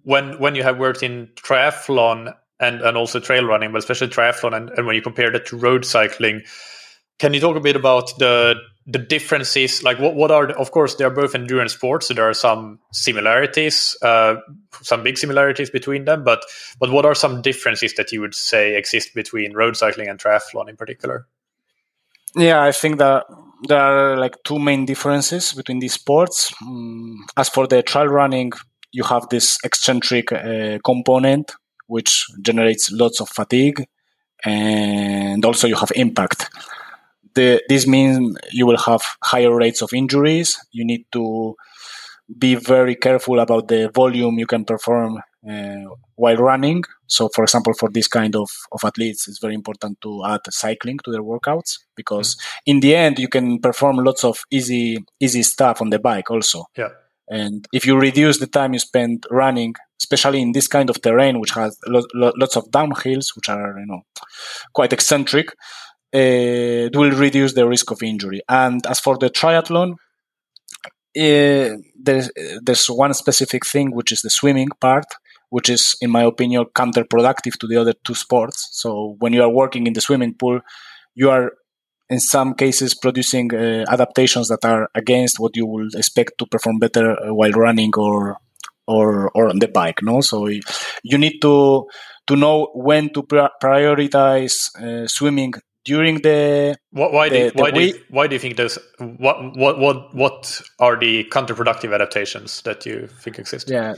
[0.03, 4.55] when when you have worked in triathlon and, and also trail running, but especially triathlon,
[4.55, 6.43] and, and when you compare that to road cycling,
[7.19, 8.57] can you talk a bit about the
[8.91, 12.15] the differences like what, what are the, of course they are both endurance sports so
[12.15, 14.37] there are some similarities uh,
[14.83, 16.43] some big similarities between them but
[16.81, 20.69] but what are some differences that you would say exist between road cycling and triathlon
[20.69, 21.27] in particular
[22.35, 23.27] yeah i think that
[23.67, 28.53] there are like two main differences between these sports um, as for the trail running
[28.93, 31.53] you have this eccentric uh, component
[31.87, 33.85] which generates lots of fatigue
[34.45, 36.49] and also you have impact
[37.39, 40.59] the, this means you will have higher rates of injuries.
[40.73, 41.55] You need to
[42.37, 46.83] be very careful about the volume you can perform uh, while running.
[47.07, 50.99] So, for example, for this kind of, of athletes, it's very important to add cycling
[51.05, 52.71] to their workouts because mm-hmm.
[52.73, 56.65] in the end, you can perform lots of easy easy stuff on the bike also.
[56.77, 56.89] Yeah.
[57.29, 61.41] And if you reduce the time you spend running, especially in this kind of terrain,
[61.41, 64.03] which has lo- lo- lots of downhills, which are you know
[64.73, 65.51] quite eccentric,
[66.15, 68.41] uh, it will reduce the risk of injury.
[68.49, 69.97] And as for the triathlon,
[71.19, 72.31] uh, there's,
[72.63, 75.07] there's one specific thing, which is the swimming part,
[75.51, 78.69] which is, in my opinion, counterproductive to the other two sports.
[78.73, 80.61] So when you are working in the swimming pool,
[81.15, 81.53] you are
[82.09, 86.79] in some cases producing uh, adaptations that are against what you would expect to perform
[86.79, 88.37] better while running or
[88.87, 91.87] or or on the bike no so you need to
[92.27, 93.23] to know when to
[93.63, 95.53] prioritize uh, swimming
[95.89, 99.37] during the what, why the, do why do you, why do you think those what
[99.57, 103.71] what what what are the counterproductive adaptations that you think exist?
[103.71, 103.95] Yeah,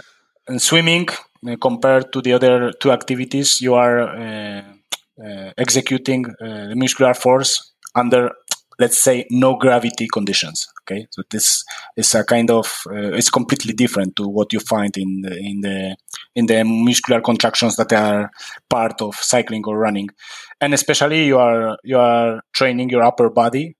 [0.48, 1.08] and swimming
[1.46, 4.62] uh, compared to the other two activities, you are uh,
[5.26, 8.30] uh, executing uh, the muscular force under
[8.78, 11.06] let's say no gravity conditions okay?
[11.10, 11.64] So this
[11.96, 15.60] is a kind of uh, it's completely different to what you find in the, in
[15.60, 15.96] the
[16.34, 18.30] in the muscular contractions that are
[18.68, 20.08] part of cycling or running
[20.60, 23.76] and especially you are you are training your upper body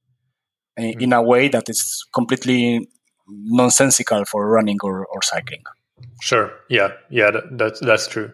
[0.79, 1.01] mm-hmm.
[1.01, 2.89] in a way that is completely
[3.29, 5.63] nonsensical for running or, or cycling
[6.21, 8.33] sure yeah yeah that, that's that's true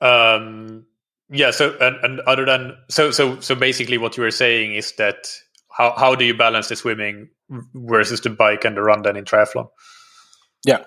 [0.00, 0.84] um
[1.30, 4.92] yeah so and, and other than so so so basically what you were saying is
[4.92, 5.26] that
[5.76, 7.28] how how do you balance the swimming
[7.74, 9.68] versus the bike and the run then in triathlon?
[10.64, 10.84] Yeah.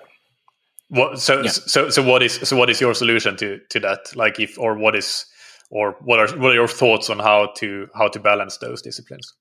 [0.90, 1.50] What so yeah.
[1.50, 4.14] so so what is so what is your solution to to that?
[4.16, 5.26] Like if or what is
[5.70, 9.32] or what are what are your thoughts on how to how to balance those disciplines?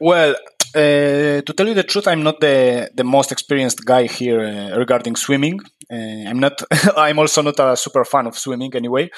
[0.00, 0.36] Well,
[0.74, 4.78] uh, to tell you the truth, I'm not the, the most experienced guy here uh,
[4.78, 5.60] regarding swimming.
[5.90, 6.62] Uh, I'm not.
[6.96, 9.10] I'm also not a super fan of swimming anyway.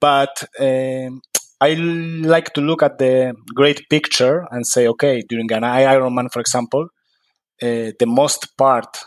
[0.00, 1.22] But um,
[1.60, 6.40] I like to look at the great picture and say, okay, during an Ironman, for
[6.40, 6.88] example,
[7.62, 8.98] uh, the most part,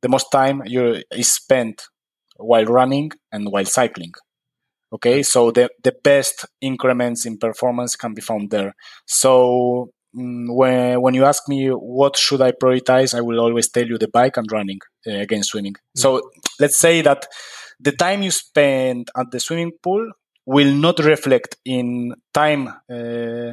[0.00, 1.82] the most time you is spent
[2.36, 4.12] while running and while cycling.
[4.92, 8.74] Okay, so the the best increments in performance can be found there.
[9.06, 13.86] So mm, when when you ask me what should I prioritize, I will always tell
[13.86, 15.74] you the bike and running uh, against swimming.
[15.74, 16.00] Mm-hmm.
[16.00, 17.26] So let's say that
[17.80, 20.12] the time you spend at the swimming pool
[20.44, 23.52] will not reflect in time uh,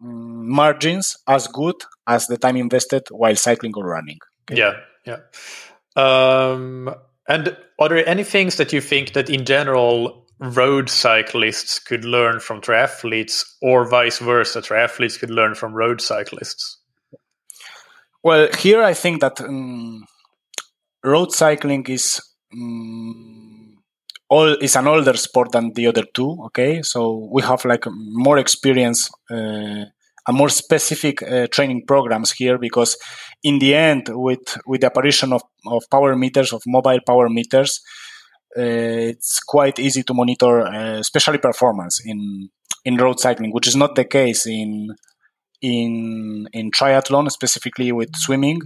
[0.00, 1.76] margins as good
[2.06, 4.18] as the time invested while cycling or running.
[4.44, 4.60] Okay?
[4.60, 4.74] Yeah,
[5.06, 5.18] yeah.
[5.96, 6.94] Um,
[7.28, 12.40] and are there any things that you think that in general road cyclists could learn
[12.40, 16.78] from triathletes, or vice versa, triathletes could learn from road cyclists?
[18.22, 20.04] Well, here I think that um,
[21.02, 22.20] road cycling is
[22.52, 23.78] um,
[24.28, 26.36] all is an older sport than the other two.
[26.46, 29.10] Okay, so we have like more experience.
[29.30, 29.84] Uh,
[30.26, 32.96] and more specific uh, training programs here because
[33.42, 37.80] in the end with with the apparition of, of power meters of mobile power meters
[38.58, 42.48] uh, it's quite easy to monitor uh, especially performance in
[42.84, 44.88] in road cycling which is not the case in
[45.62, 48.60] in in triathlon specifically with swimming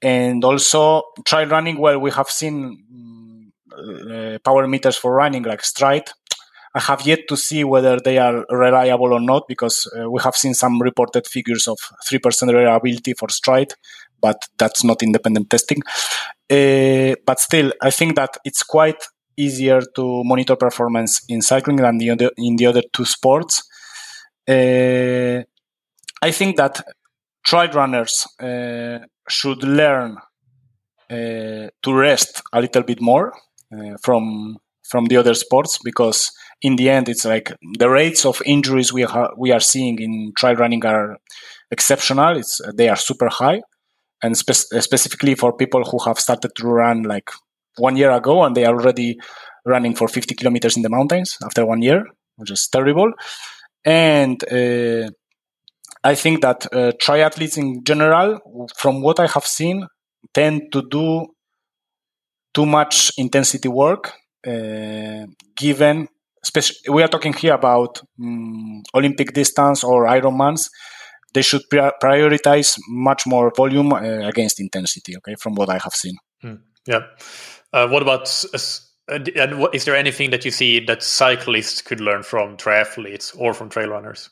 [0.00, 2.78] and also trail running well we have seen
[3.72, 6.10] uh, power meters for running like Stryd.
[6.74, 10.36] I have yet to see whether they are reliable or not because uh, we have
[10.36, 11.78] seen some reported figures of
[12.10, 13.72] 3% reliability for Stryd,
[14.20, 15.82] but that's not independent testing.
[16.50, 19.02] Uh, but still, I think that it's quite
[19.36, 23.62] easier to monitor performance in cycling than the other, in the other two sports.
[24.48, 25.42] Uh,
[26.22, 26.82] I think that
[27.44, 30.16] trail runners uh, should learn
[31.10, 33.32] uh, to rest a little bit more
[33.72, 36.32] uh, from from the other sports because
[36.62, 40.32] in the end it's like the rates of injuries we ha- we are seeing in
[40.36, 41.18] trail running are
[41.70, 43.60] exceptional it's they are super high
[44.22, 47.30] and spe- specifically for people who have started to run like
[47.78, 49.18] one year ago and they are already
[49.64, 52.04] running for 50 kilometers in the mountains after one year
[52.36, 53.12] which is terrible
[53.84, 55.08] and uh,
[56.04, 58.40] I think that uh, triathletes in general,
[58.76, 59.86] from what I have seen,
[60.34, 61.26] tend to do
[62.52, 64.12] too much intensity work,
[64.46, 66.08] uh, given.
[66.88, 70.68] We are talking here about um, Olympic distance or Ironmans.
[71.34, 75.16] They should prioritize much more volume uh, against intensity.
[75.16, 76.16] Okay, from what I have seen.
[76.44, 77.06] Mm, yeah.
[77.72, 78.28] Uh, what about
[79.08, 83.68] what, is there anything that you see that cyclists could learn from triathletes or from
[83.68, 84.30] trail runners?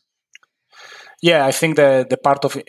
[1.22, 2.60] Yeah, I think the the part of uh,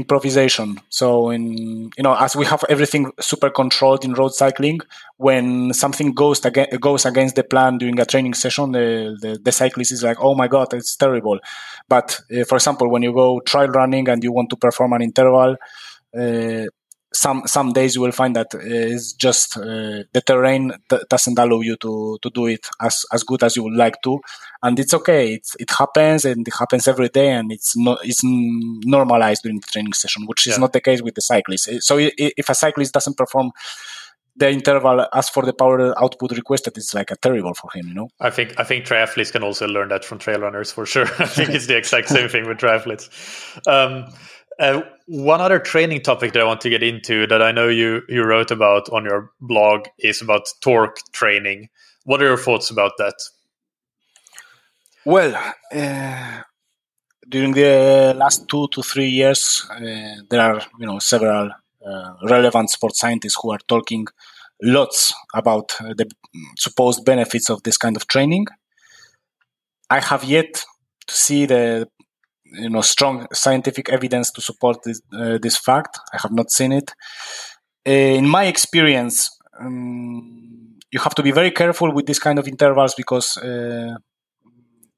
[0.00, 0.78] improvisation.
[0.90, 4.78] So in you know, as we have everything super controlled in road cycling,
[5.16, 9.50] when something goes against goes against the plan during a training session, the the, the
[9.50, 11.40] cyclist is like, "Oh my god, it's terrible."
[11.88, 15.02] But uh, for example, when you go trail running and you want to perform an
[15.02, 15.56] interval,
[16.16, 16.64] uh,
[17.16, 20.72] some some days you will find that it's just uh, the terrain
[21.08, 24.20] doesn't allow you to to do it as as good as you would like to,
[24.62, 25.34] and it's okay.
[25.34, 29.66] It's, it happens and it happens every day, and it's not it's normalized during the
[29.66, 30.52] training session, which yeah.
[30.52, 31.70] is not the case with the cyclist.
[31.80, 33.52] So if a cyclist doesn't perform
[34.36, 37.94] the interval as for the power output requested it's like a terrible for him you
[37.94, 41.06] know i think i think triathletes can also learn that from trail runners for sure
[41.18, 43.08] i think it's the exact same thing with triathletes
[43.66, 44.12] um,
[44.58, 48.02] uh, one other training topic that I want to get into that I know you
[48.08, 51.68] you wrote about on your blog is about torque training.
[52.04, 53.14] What are your thoughts about that?
[55.04, 55.34] Well,
[55.72, 56.42] uh,
[57.28, 61.50] during the last two to three years, uh, there are you know several
[61.86, 64.06] uh, relevant sports scientists who are talking
[64.62, 66.10] lots about the
[66.58, 68.46] supposed benefits of this kind of training.
[69.90, 70.64] I have yet
[71.06, 71.88] to see the
[72.52, 75.98] you know strong scientific evidence to support this, uh, this fact.
[76.12, 76.92] I have not seen it.
[77.86, 79.30] Uh, in my experience,
[79.60, 83.96] um, you have to be very careful with this kind of intervals because uh,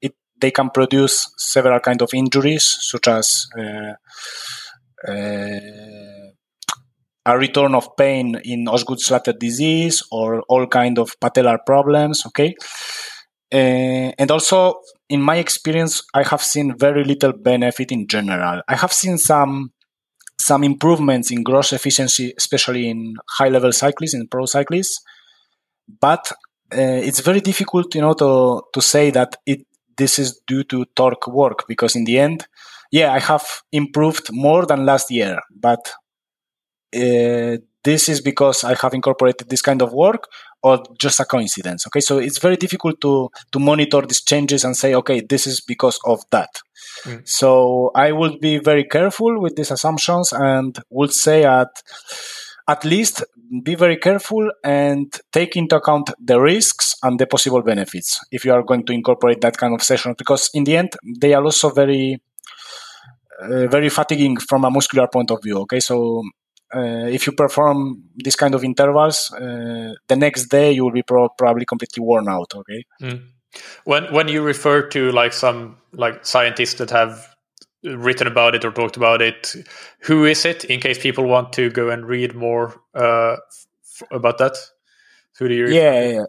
[0.01, 3.93] it they can produce several kind of injuries, such as uh,
[5.07, 6.29] uh,
[7.25, 12.25] a return of pain in Osgood-Schlatter disease or all kind of patellar problems.
[12.27, 12.55] Okay,
[13.51, 18.61] uh, and also in my experience, I have seen very little benefit in general.
[18.67, 19.71] I have seen some
[20.39, 25.01] some improvements in gross efficiency, especially in high level cyclists, in pro cyclists.
[25.99, 26.31] But
[26.71, 29.65] uh, it's very difficult, you know, to to say that it
[29.97, 32.47] this is due to torque work because in the end,
[32.91, 35.91] yeah, I have improved more than last year, but
[36.95, 40.27] uh, this is because I have incorporated this kind of work
[40.63, 41.87] or just a coincidence.
[41.87, 45.61] Okay, so it's very difficult to to monitor these changes and say, okay, this is
[45.61, 46.49] because of that.
[47.05, 47.27] Mm.
[47.27, 51.69] So I would be very careful with these assumptions and would say at
[52.67, 53.23] at least
[53.63, 58.53] be very careful and take into account the risks and the possible benefits if you
[58.53, 61.71] are going to incorporate that kind of session because in the end they are also
[61.71, 62.21] very
[63.41, 66.21] uh, very fatiguing from a muscular point of view okay so
[66.75, 71.03] uh, if you perform this kind of intervals, uh, the next day you will be
[71.03, 72.53] pro- probably completely worn out.
[72.55, 72.85] Okay.
[73.01, 73.23] Mm.
[73.85, 77.35] When when you refer to like some like scientists that have
[77.83, 79.55] written about it or talked about it,
[80.01, 80.65] who is it?
[80.65, 83.37] In case people want to go and read more uh,
[83.83, 84.57] f- about that,
[85.39, 85.67] who do you?
[85.67, 86.25] Yeah, yeah,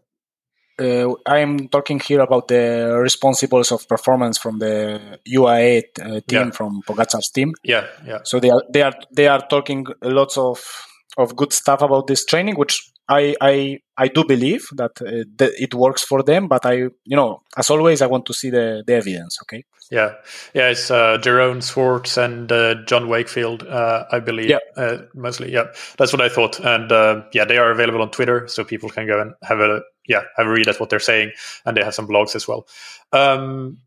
[0.80, 6.50] uh, I'm talking here about the responsibles of performance from the UAE uh, team yeah.
[6.50, 7.52] from Pogacar's team.
[7.62, 8.20] Yeah, yeah.
[8.24, 10.62] So they are they are they are talking lots of
[11.18, 15.52] of good stuff about this training, which I I I do believe that, uh, that
[15.58, 16.48] it works for them.
[16.48, 19.38] But I you know as always I want to see the the evidence.
[19.42, 19.64] Okay.
[19.90, 20.14] Yeah,
[20.54, 20.68] yeah.
[20.68, 24.48] It's uh, Jeroen Swartz and uh, John Wakefield, uh, I believe.
[24.48, 24.58] Yeah.
[24.76, 25.52] Uh, mostly.
[25.52, 25.64] Yeah,
[25.98, 26.60] that's what I thought.
[26.60, 29.82] And uh, yeah, they are available on Twitter, so people can go and have a
[30.10, 31.30] yeah a read at what they're saying,
[31.64, 32.66] and they have some blogs as well.
[33.12, 33.78] Um,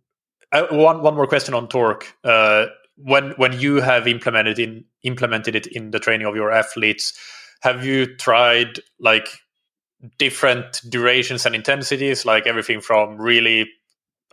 [0.52, 2.16] uh, one one more question on torque.
[2.24, 7.14] Uh, when when you have implemented in implemented it in the training of your athletes,
[7.62, 9.28] have you tried like
[10.18, 13.70] different durations and intensities, like everything from really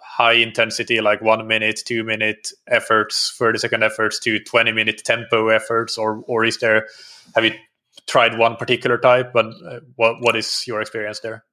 [0.02, 5.48] high intensity, like one minute, two minute efforts, thirty second efforts, to twenty minute tempo
[5.48, 6.86] efforts, or or is there
[7.34, 7.52] have you
[8.06, 9.32] tried one particular type?
[9.32, 11.44] But uh, what what is your experience there?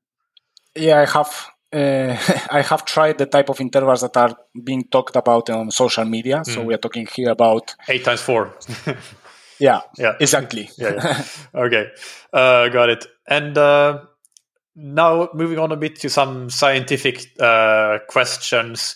[0.78, 2.16] Yeah, I have uh,
[2.52, 6.38] I have tried the type of intervals that are being talked about on social media.
[6.38, 6.54] Mm.
[6.54, 8.54] So we are talking here about eight times four.
[9.60, 10.70] yeah, yeah, exactly.
[10.78, 11.26] yeah, yeah.
[11.62, 11.88] Okay,
[12.34, 13.06] uh, got it.
[13.28, 14.00] And uh,
[14.76, 18.96] now moving on a bit to some scientific uh, questions.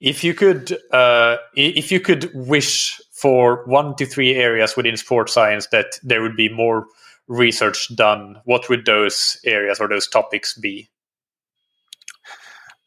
[0.00, 5.34] If you could, uh, if you could wish for one to three areas within sports
[5.34, 6.86] science that there would be more
[7.28, 10.88] research done, what would those areas or those topics be?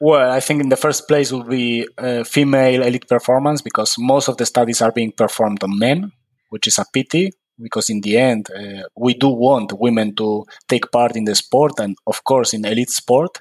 [0.05, 4.27] Well, I think in the first place will be uh, female elite performance because most
[4.27, 6.11] of the studies are being performed on men,
[6.49, 10.91] which is a pity because in the end uh, we do want women to take
[10.91, 13.39] part in the sport and of course in elite sport.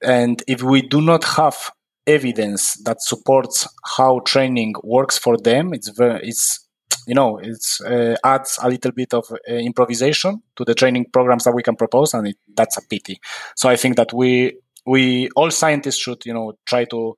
[0.00, 1.70] And if we do not have
[2.06, 3.68] evidence that supports
[3.98, 6.66] how training works for them, it's very, it's
[7.06, 11.44] you know it's uh, adds a little bit of uh, improvisation to the training programs
[11.44, 13.20] that we can propose and it, that's a pity
[13.54, 14.56] so i think that we
[14.86, 17.14] we all scientists should you know try to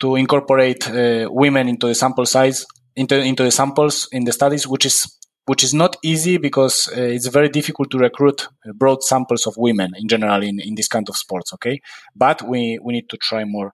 [0.00, 2.66] to incorporate uh, women into the sample size
[2.96, 7.00] into into the samples in the studies which is which is not easy because uh,
[7.00, 11.08] it's very difficult to recruit broad samples of women in general in, in this kind
[11.08, 11.80] of sports okay?
[12.14, 13.72] But we we need to try more.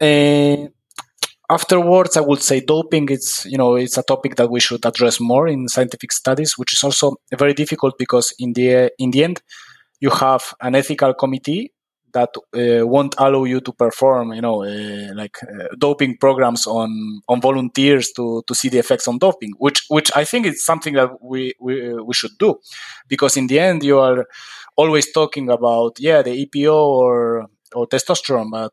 [0.00, 0.68] Uh,
[1.50, 5.20] afterwards i would say doping it's you know it's a topic that we should address
[5.20, 9.42] more in scientific studies which is also very difficult because in the in the end
[10.00, 11.70] you have an ethical committee
[12.12, 17.20] that uh, won't allow you to perform, you know, uh, like uh, doping programs on
[17.28, 20.94] on volunteers to to see the effects on doping, which which I think is something
[20.94, 22.56] that we we we should do,
[23.08, 24.26] because in the end you are
[24.76, 28.72] always talking about yeah the EPO or or testosterone, but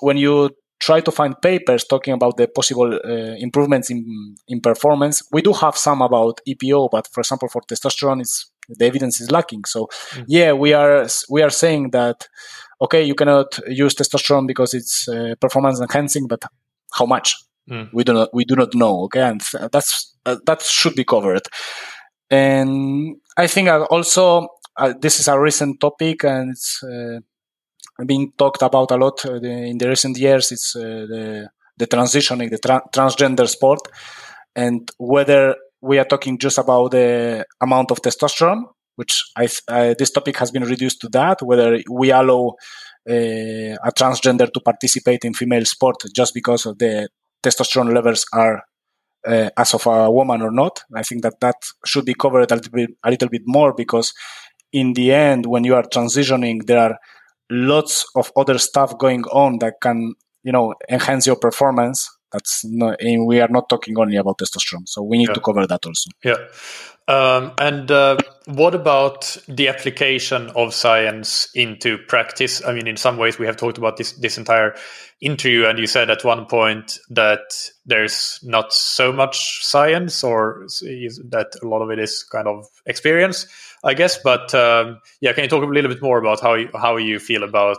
[0.00, 0.50] when you
[0.80, 5.52] try to find papers talking about the possible uh, improvements in in performance, we do
[5.52, 9.64] have some about EPO, but for example for testosterone, it's the evidence is lacking.
[9.64, 10.24] So mm.
[10.28, 12.28] yeah, we are we are saying that
[12.80, 16.42] okay, you cannot use testosterone because it's uh, performance enhancing, but
[16.92, 17.34] how much?
[17.68, 17.90] Mm.
[17.92, 19.02] We do not we do not know.
[19.04, 19.42] Okay, and
[19.72, 21.42] that's uh, that should be covered.
[22.30, 27.20] And I think also uh, this is a recent topic, and it's uh,
[28.06, 30.52] being talked about a lot uh, in the recent years.
[30.52, 33.80] It's uh, the the transitioning, the tra- transgender sport,
[34.56, 38.64] and whether we are talking just about the amount of testosterone,
[38.96, 42.54] which I, uh, this topic has been reduced to that, whether we allow
[43.08, 47.08] uh, a transgender to participate in female sport just because of the
[47.42, 48.62] testosterone levels are
[49.26, 50.82] uh, as of a woman or not.
[50.94, 51.56] I think that that
[51.86, 54.12] should be covered a little bit, a little bit more because
[54.72, 56.98] in the end, when you are transitioning, there are
[57.50, 60.14] lots of other stuff going on that can,
[60.44, 64.86] you know, enhance your performance that's not, and we are not talking only about testosterone.
[64.88, 65.34] So we need yeah.
[65.34, 66.10] to cover that also.
[66.24, 66.36] Yeah.
[67.08, 72.64] Um, and uh, what about the application of science into practice?
[72.64, 74.76] I mean, in some ways, we have talked about this this entire
[75.20, 77.40] interview, and you said at one point that
[77.84, 80.66] there's not so much science, or
[81.30, 83.46] that a lot of it is kind of experience,
[83.82, 84.18] I guess.
[84.22, 87.18] But um, yeah, can you talk a little bit more about how you, how you
[87.18, 87.78] feel about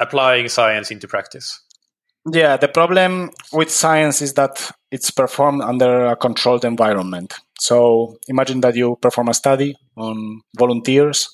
[0.00, 1.62] applying science into practice?
[2.32, 7.34] Yeah, the problem with science is that it's performed under a controlled environment.
[7.60, 11.30] So imagine that you perform a study on volunteers,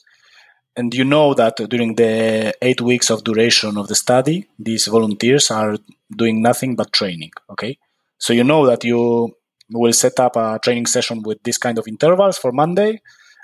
[0.76, 5.50] and you know that during the eight weeks of duration of the study, these volunteers
[5.50, 5.76] are
[6.14, 7.32] doing nothing but training.
[7.50, 7.78] Okay,
[8.18, 9.34] so you know that you
[9.70, 13.00] will set up a training session with this kind of intervals for Monday,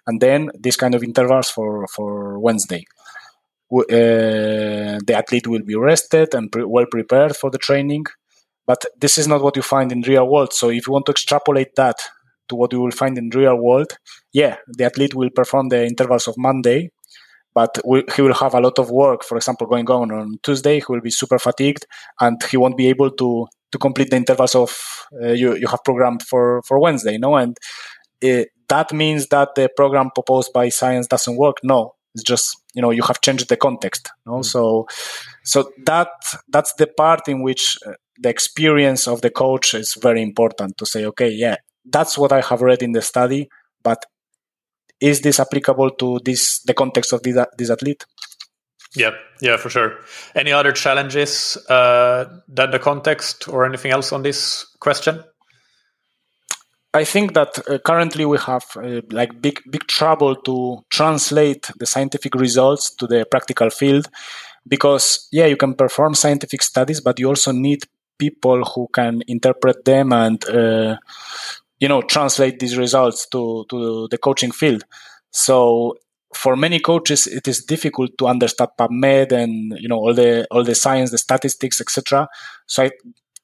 [0.07, 2.85] and then this kind of intervals for for Wednesday
[3.71, 8.05] the athlete will be rested and pre- well prepared for the training.
[8.67, 10.53] But this is not what you find in real world.
[10.53, 11.97] So if you want to extrapolate that
[12.49, 13.93] to what you will find in real world,
[14.33, 16.91] yeah, the athlete will perform the intervals of Monday,
[17.55, 19.25] but we, he will have a lot of work.
[19.25, 21.87] For example, going on on Tuesday, he will be super fatigued
[22.21, 24.79] and he won't be able to to complete the intervals of
[25.23, 27.19] uh, you you have programmed for for Wednesday.
[27.19, 27.57] No, and
[28.25, 31.57] uh, that means that the program proposed by science doesn't work.
[31.63, 34.33] No, it's just you know you have changed the context no?
[34.33, 34.43] mm-hmm.
[34.43, 34.87] so
[35.43, 36.09] so that
[36.49, 40.87] that's the part in which uh, the experience of the coach is very important to
[40.87, 41.57] say okay yeah
[41.87, 43.49] that's what i have read in the study
[43.83, 44.05] but
[45.01, 48.05] is this applicable to this the context of this, this athlete
[48.97, 49.11] yeah
[49.41, 49.99] yeah for sure
[50.35, 55.23] any other challenges uh, than the context or anything else on this question
[56.95, 61.87] I think that uh, currently we have uh, like big big trouble to translate the
[61.87, 64.09] scientific results to the practical field
[64.67, 67.85] because yeah you can perform scientific studies but you also need
[68.19, 70.97] people who can interpret them and uh,
[71.79, 74.83] you know translate these results to to the coaching field.
[75.31, 75.95] So
[76.35, 80.65] for many coaches it is difficult to understand PubMed and you know all the all
[80.65, 82.29] the science the statistics etc
[82.67, 82.91] so I,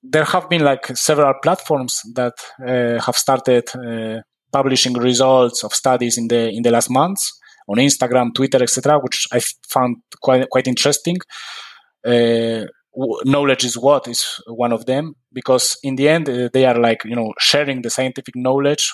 [0.04, 4.20] there have been like several platforms that uh, have started uh,
[4.52, 7.32] publishing results of studies in the in the last months
[7.66, 11.16] on Instagram, Twitter, etc., which I found quite quite interesting.
[12.04, 12.66] Uh,
[13.24, 17.04] Knowledge Is Watt is one of them because in the end uh, they are like
[17.04, 18.92] you know sharing the scientific knowledge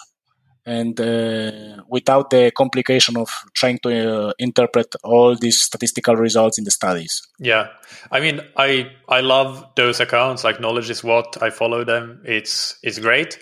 [0.70, 6.64] and uh, without the complication of trying to uh, interpret all these statistical results in
[6.64, 7.20] the studies.
[7.40, 7.68] Yeah,
[8.12, 10.44] I mean, I I love those accounts.
[10.44, 12.22] Like Knowledge Is Watt I follow them.
[12.24, 13.38] It's it's great.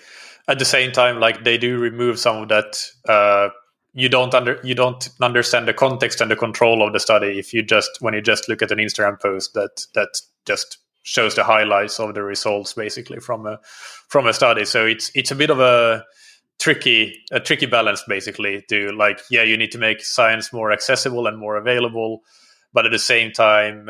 [0.47, 2.83] At the same time, like they do remove some of that.
[3.07, 3.49] Uh,
[3.93, 7.53] you don't under you don't understand the context and the control of the study if
[7.53, 10.09] you just when you just look at an Instagram post that that
[10.45, 13.59] just shows the highlights of the results basically from a
[14.07, 14.65] from a study.
[14.65, 16.05] So it's it's a bit of a
[16.59, 21.25] tricky a tricky balance basically to like yeah you need to make science more accessible
[21.25, 22.21] and more available
[22.73, 23.89] but at the same time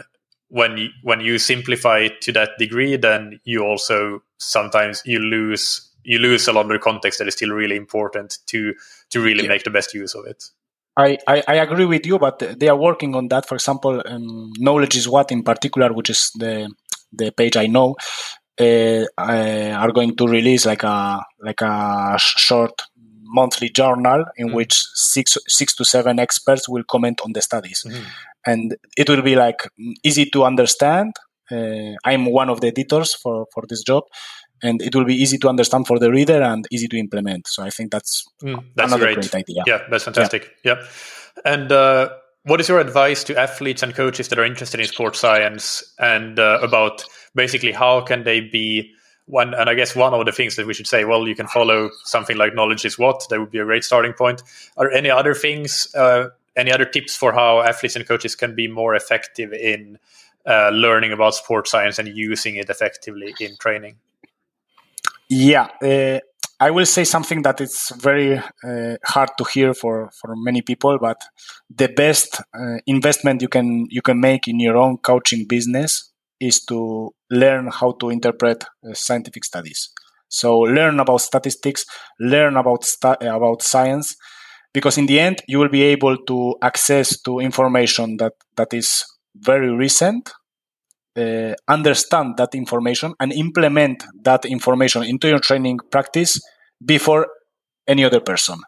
[0.50, 5.90] when you, when you simplify it to that degree then you also sometimes you lose
[6.04, 8.74] you lose a lot of the context that is still really important to
[9.10, 9.50] to really yeah.
[9.50, 10.44] make the best use of it
[10.98, 13.48] I, I, I, agree with you, but they are working on that.
[13.48, 16.70] For example, um, Knowledge Is Watt in particular, which is the
[17.14, 17.96] the page I know,
[18.60, 22.82] uh, are going to release like a like a short
[23.24, 27.84] monthly journal in mm which six six to seven experts will comment on the studies,
[27.88, 28.04] mm
[28.46, 29.68] and it will be like
[30.04, 31.14] easy to understand.
[31.52, 34.04] Uh, I'm one of the editors for for this job,
[34.64, 37.48] and it will be easy to understand for the reader and easy to implement.
[37.48, 39.30] So I think that's mm, that's another great.
[39.30, 39.36] great.
[39.36, 39.64] idea.
[39.68, 40.52] Yeah, that's fantastic.
[40.64, 41.54] Yeah, yeah.
[41.54, 41.72] and.
[41.72, 42.10] Uh,
[42.50, 46.40] what is your advice to athletes and coaches that are interested in sports science and
[46.40, 47.04] uh, about
[47.36, 48.92] basically how can they be
[49.28, 51.48] one and i guess one of the things that we should say well you can
[51.48, 54.42] follow something like Knowledge Is Watt that would be a great starting point.
[54.78, 58.68] Are any other things uh, any other tips for how athletes and coaches can be
[58.68, 60.00] more effective in
[60.48, 63.98] uh, learning about sports science and using it effectively in training?
[65.28, 66.20] Yeah uh,
[66.60, 70.98] i will say something that it's very uh, hard to hear for for many people
[71.00, 71.22] but
[71.70, 76.64] the best uh, investment you can you can make in your own coaching business is
[76.66, 79.90] to learn how to interpret uh, scientific studies.
[80.30, 81.86] So learn about statistics,
[82.20, 82.86] learn about
[83.22, 84.16] about science,
[84.74, 89.04] because in the end you will be able to access to information that that is
[89.36, 90.32] very recent,
[91.20, 96.42] uh, understand that information, and implement that information into your training practice
[96.84, 97.28] before
[97.88, 98.60] any other person.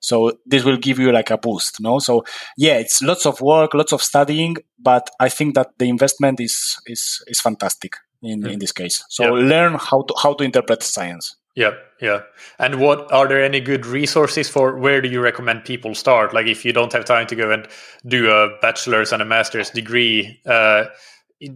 [0.00, 1.98] So this will give you like a boost, no?
[1.98, 2.24] So
[2.58, 6.76] yeah, it's lots of work, lots of studying, but I think that the investment is
[6.86, 8.52] is is fantastic in, mm.
[8.52, 9.02] in this case.
[9.08, 11.36] So learn how to how to interpret science.
[11.56, 12.20] Yeah, yeah.
[12.58, 16.34] And what are there any good resources for where do you recommend people start?
[16.34, 17.68] Like if you don't have time to go and
[18.06, 20.84] do a bachelor's and a master's degree, uh,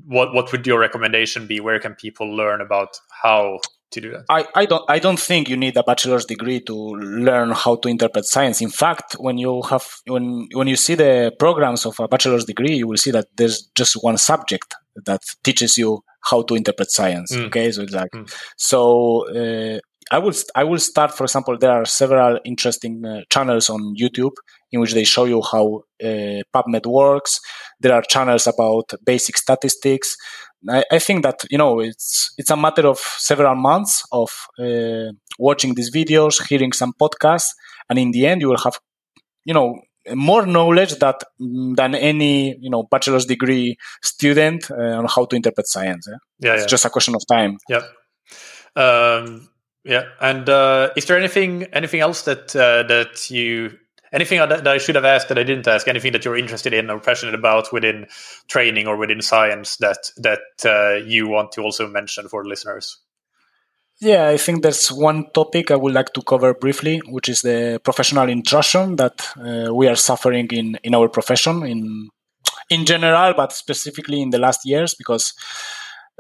[0.07, 1.61] what what would your recommendation be?
[1.61, 3.61] Where can people learn about how
[3.93, 4.25] to do that?
[4.29, 7.89] I, I don't I don't think you need a bachelor's degree to learn how to
[7.89, 8.61] interpret science.
[8.61, 12.77] In fact, when you have when when you see the programs of a bachelor's degree,
[12.77, 14.75] you will see that there's just one subject
[15.07, 17.35] that teaches you how to interpret science.
[17.35, 17.47] Mm.
[17.47, 18.33] Okay, so it's like mm.
[18.57, 19.29] so.
[19.29, 19.81] Uh,
[20.11, 21.15] I will I will start.
[21.15, 24.33] For example, there are several interesting uh, channels on YouTube
[24.73, 27.41] in which they show you how uh, PubMed works.
[27.81, 30.17] There are channels about basic statistics.
[30.69, 35.13] I, I, think that you know it's it's a matter of several months of uh,
[35.39, 37.51] watching these videos, hearing some podcasts,
[37.89, 38.79] and in the end, you will have
[39.45, 39.81] you know
[40.15, 45.69] more knowledge that than any you know bachelor's degree student uh, on how to interpret
[45.69, 46.09] science.
[46.09, 46.69] Yeah, yeah it's yeah.
[46.69, 47.59] just a question of time.
[47.69, 47.83] Yeah.
[48.77, 49.49] Um,
[49.85, 53.79] yeah, and uh, is there anything anything else that uh, that you
[54.13, 55.89] anything that I should have asked that I didn't ask?
[55.89, 58.07] Anything that you're interested in or passionate about within
[58.49, 62.99] training or within science that that uh, you want to also mention for listeners?
[64.01, 67.81] Yeah, I think there's one topic I would like to cover briefly, which is the
[67.83, 72.09] professional intrusion that uh, we are suffering in in our profession in
[72.71, 75.35] in general, but specifically in the last years because.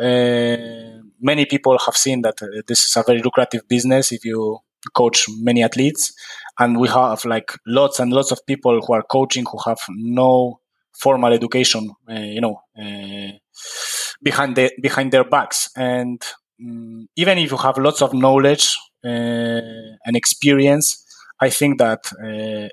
[0.01, 4.61] Uh, many people have seen that uh, this is a very lucrative business if you
[4.95, 6.13] coach many athletes.
[6.59, 10.61] And we have like lots and lots of people who are coaching who have no
[10.93, 13.31] formal education uh, you know uh,
[14.23, 15.71] behind the behind their backs.
[15.77, 16.23] And
[16.61, 19.61] um, even if you have lots of knowledge uh,
[20.05, 21.05] and experience
[21.41, 22.01] i think that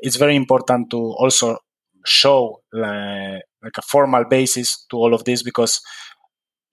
[0.01, 1.55] it's very important to also
[2.03, 5.81] show like, like a formal basis to all of this because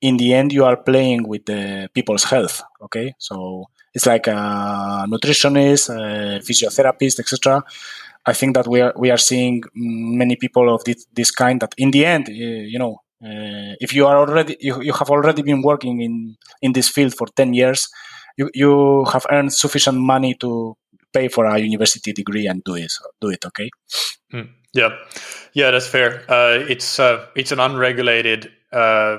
[0.00, 3.14] in the end you are playing with the people's health okay?
[3.18, 7.62] So it's like a nutritionist, a physiotherapist, etc.
[8.24, 11.74] I think that we are we are seeing many people of this, this kind that
[11.76, 15.42] in the end, eh, you know, uh, if you are already you, you have already
[15.42, 17.88] been working in in this field for 10 years
[18.36, 20.76] you, you have earned sufficient money to
[21.12, 23.70] pay for a university degree and do it do it okay?
[24.32, 24.90] Mm, yeah.
[25.52, 26.24] Yeah that's fair.
[26.28, 29.18] Uh, it's uh, it's an unregulated uh,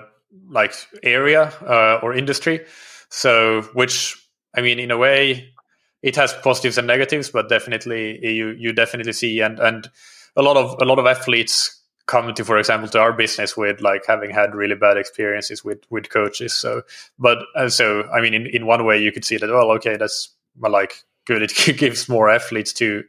[0.50, 2.62] like area uh, or industry.
[3.10, 4.18] So which
[4.56, 5.54] I mean, in a way,
[6.02, 9.90] it has positives and negatives, but definitely you you definitely see and and
[10.36, 13.80] a lot of a lot of athletes come to, for example, to our business with
[13.80, 16.54] like having had really bad experiences with with coaches.
[16.54, 16.84] So,
[17.18, 19.50] but uh, so I mean, in in one way, you could see that.
[19.50, 20.30] Well, okay, that's
[20.60, 21.42] like good.
[21.42, 23.04] It gives more athletes to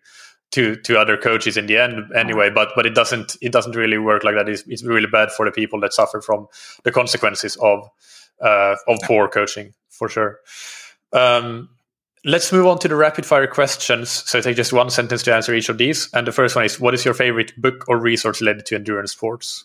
[0.53, 3.99] to to other coaches in the end anyway but but it doesn't it doesn't really
[3.99, 6.47] work like that it's, it's really bad for the people that suffer from
[6.85, 7.89] the consequences of
[8.41, 10.39] uh, of poor coaching for sure
[11.15, 11.69] um,
[12.25, 14.11] let's move on to the rapid fire questions.
[14.11, 16.09] So take just one sentence to answer each of these.
[16.13, 19.13] And the first one is what is your favorite book or resource related to endurance
[19.13, 19.65] sports?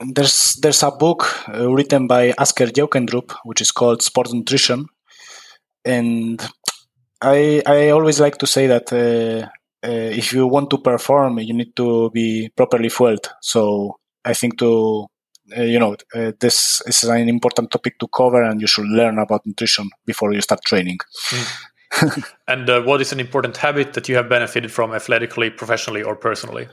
[0.00, 4.86] There's there's a book uh, written by Asker Jeukendrup which is called Sport Nutrition.
[5.84, 6.44] And
[7.22, 9.48] I I always like to say that uh,
[9.86, 13.30] uh, if you want to perform, you need to be properly fueled.
[13.40, 15.06] So I think to
[15.46, 19.46] you know uh, this is an important topic to cover, and you should learn about
[19.46, 20.98] nutrition before you start training.
[21.30, 22.32] Mm.
[22.48, 26.16] and uh, what is an important habit that you have benefited from athletically, professionally, or
[26.16, 26.66] personally?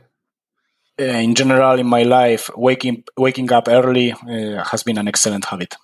[0.99, 5.45] Uh, in general, in my life, waking waking up early uh, has been an excellent
[5.45, 5.75] habit.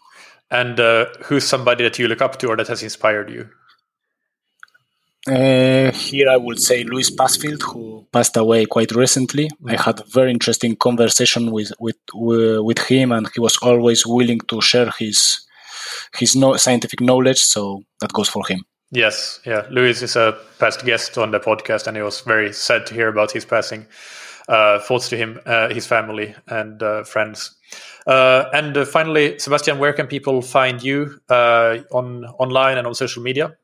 [0.50, 0.80] And
[1.26, 3.50] who's somebody that you look up to or that has inspired you?
[5.28, 9.50] Uh, here I would say Louis Passfield, who passed away quite recently.
[9.50, 9.70] Mm-hmm.
[9.70, 14.40] I had a very interesting conversation with with with him, and he was always willing
[14.48, 15.46] to share his
[16.18, 17.40] his no, scientific knowledge.
[17.40, 18.64] So that goes for him.
[18.92, 19.68] Yes, yeah.
[19.70, 23.10] Louis is a past guest on the podcast, and it was very sad to hear
[23.10, 23.86] about his passing.
[24.48, 27.54] Uh, thoughts to him, uh, his family, and uh, friends.
[28.06, 33.22] Uh, and uh, finally, Sebastian, where can people find you on online and on social
[33.22, 33.58] media?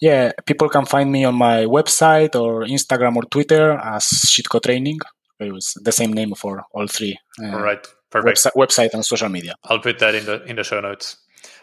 [0.00, 4.98] Yeah, people can find me on my website or Instagram or Twitter as Sitko Training.
[5.38, 7.18] It was the same name for all three.
[7.42, 8.38] Uh, all right, perfect.
[8.38, 9.54] Website, website, and social media.
[9.64, 11.16] I'll put that in the in the show notes.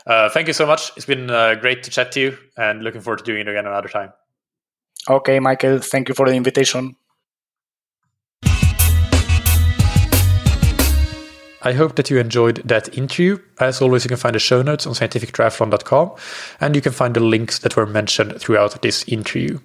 [0.06, 0.92] Uh, thank you so much.
[0.96, 3.66] It's been uh, great to chat to you, and looking forward to doing it again
[3.66, 4.14] another time.
[5.10, 5.80] Okay, Michael.
[5.80, 6.96] Thank you for the invitation.
[11.62, 13.40] I hope that you enjoyed that interview.
[13.60, 16.16] As always, you can find the show notes on scientifictriathlon.com
[16.60, 19.60] and you can find the links that were mentioned throughout this interview.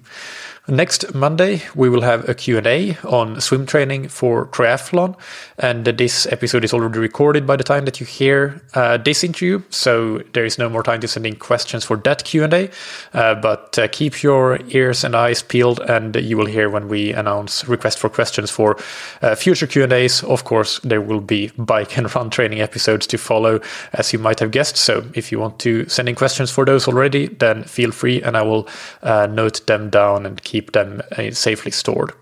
[0.68, 5.16] Next Monday, we will have a Q&A on swim training for triathlon.
[5.58, 9.62] And this episode is already recorded by the time that you hear uh, this interview.
[9.70, 12.70] So there is no more time to send in questions for that Q&A.
[13.12, 17.12] Uh, but uh, keep your ears and eyes peeled and you will hear when we
[17.12, 18.76] announce request for questions for
[19.20, 20.22] uh, future Q&As.
[20.22, 23.60] Of course, there will be bike and run training episodes to follow,
[23.94, 24.76] as you might have guessed.
[24.76, 28.36] So if you want to send in questions for those already, then feel free and
[28.36, 28.68] I will
[29.02, 32.12] uh, note them down and keep them uh, safely stored.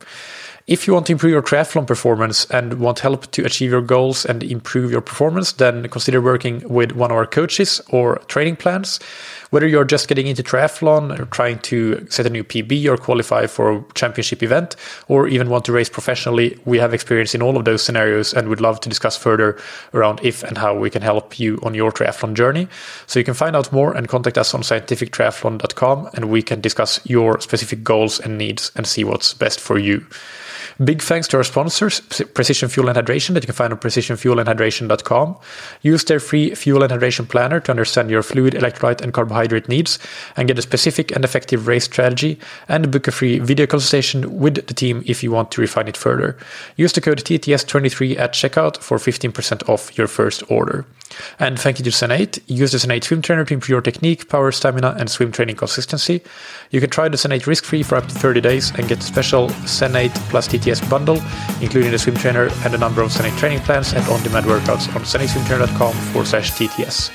[0.66, 4.24] If you want to improve your triathlon performance and want help to achieve your goals
[4.24, 9.00] and improve your performance, then consider working with one of our coaches or training plans.
[9.50, 13.46] Whether you're just getting into triathlon or trying to set a new PB or qualify
[13.48, 14.76] for a championship event,
[15.08, 18.48] or even want to race professionally, we have experience in all of those scenarios and
[18.48, 19.58] would love to discuss further
[19.92, 22.68] around if and how we can help you on your triathlon journey.
[23.08, 27.00] So you can find out more and contact us on scientifictriathlon.com and we can discuss
[27.04, 30.06] your specific goals and needs and see what's best for you.
[30.82, 32.00] Big thanks to our sponsors,
[32.32, 35.36] Precision Fuel and Hydration, that you can find on precisionfuelandhydration.com.
[35.82, 39.98] Use their free fuel and hydration planner to understand your fluid, electrolyte, and carbohydrate needs
[40.38, 44.54] and get a specific and effective race strategy and book a free video consultation with
[44.54, 46.38] the team if you want to refine it further.
[46.76, 50.86] Use the code TTS23 at checkout for 15% off your first order.
[51.38, 52.40] And thank you to Zen8.
[52.46, 56.22] Use the Zen8 swim trainer to improve your technique, power, stamina, and swim training consistency.
[56.70, 59.48] You can try the Zen8 risk free for up to 30 days and get special
[59.48, 61.20] Zen8 plus TTS bundle,
[61.60, 64.94] including the swim trainer and a number of Zen8 training plans and on demand workouts
[64.94, 67.10] on zen8swimtrainer.com forward slash TTS.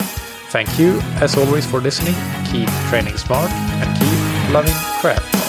[0.49, 2.15] Thank you, as always, for listening.
[2.51, 5.44] Keep training smart and keep loving craft.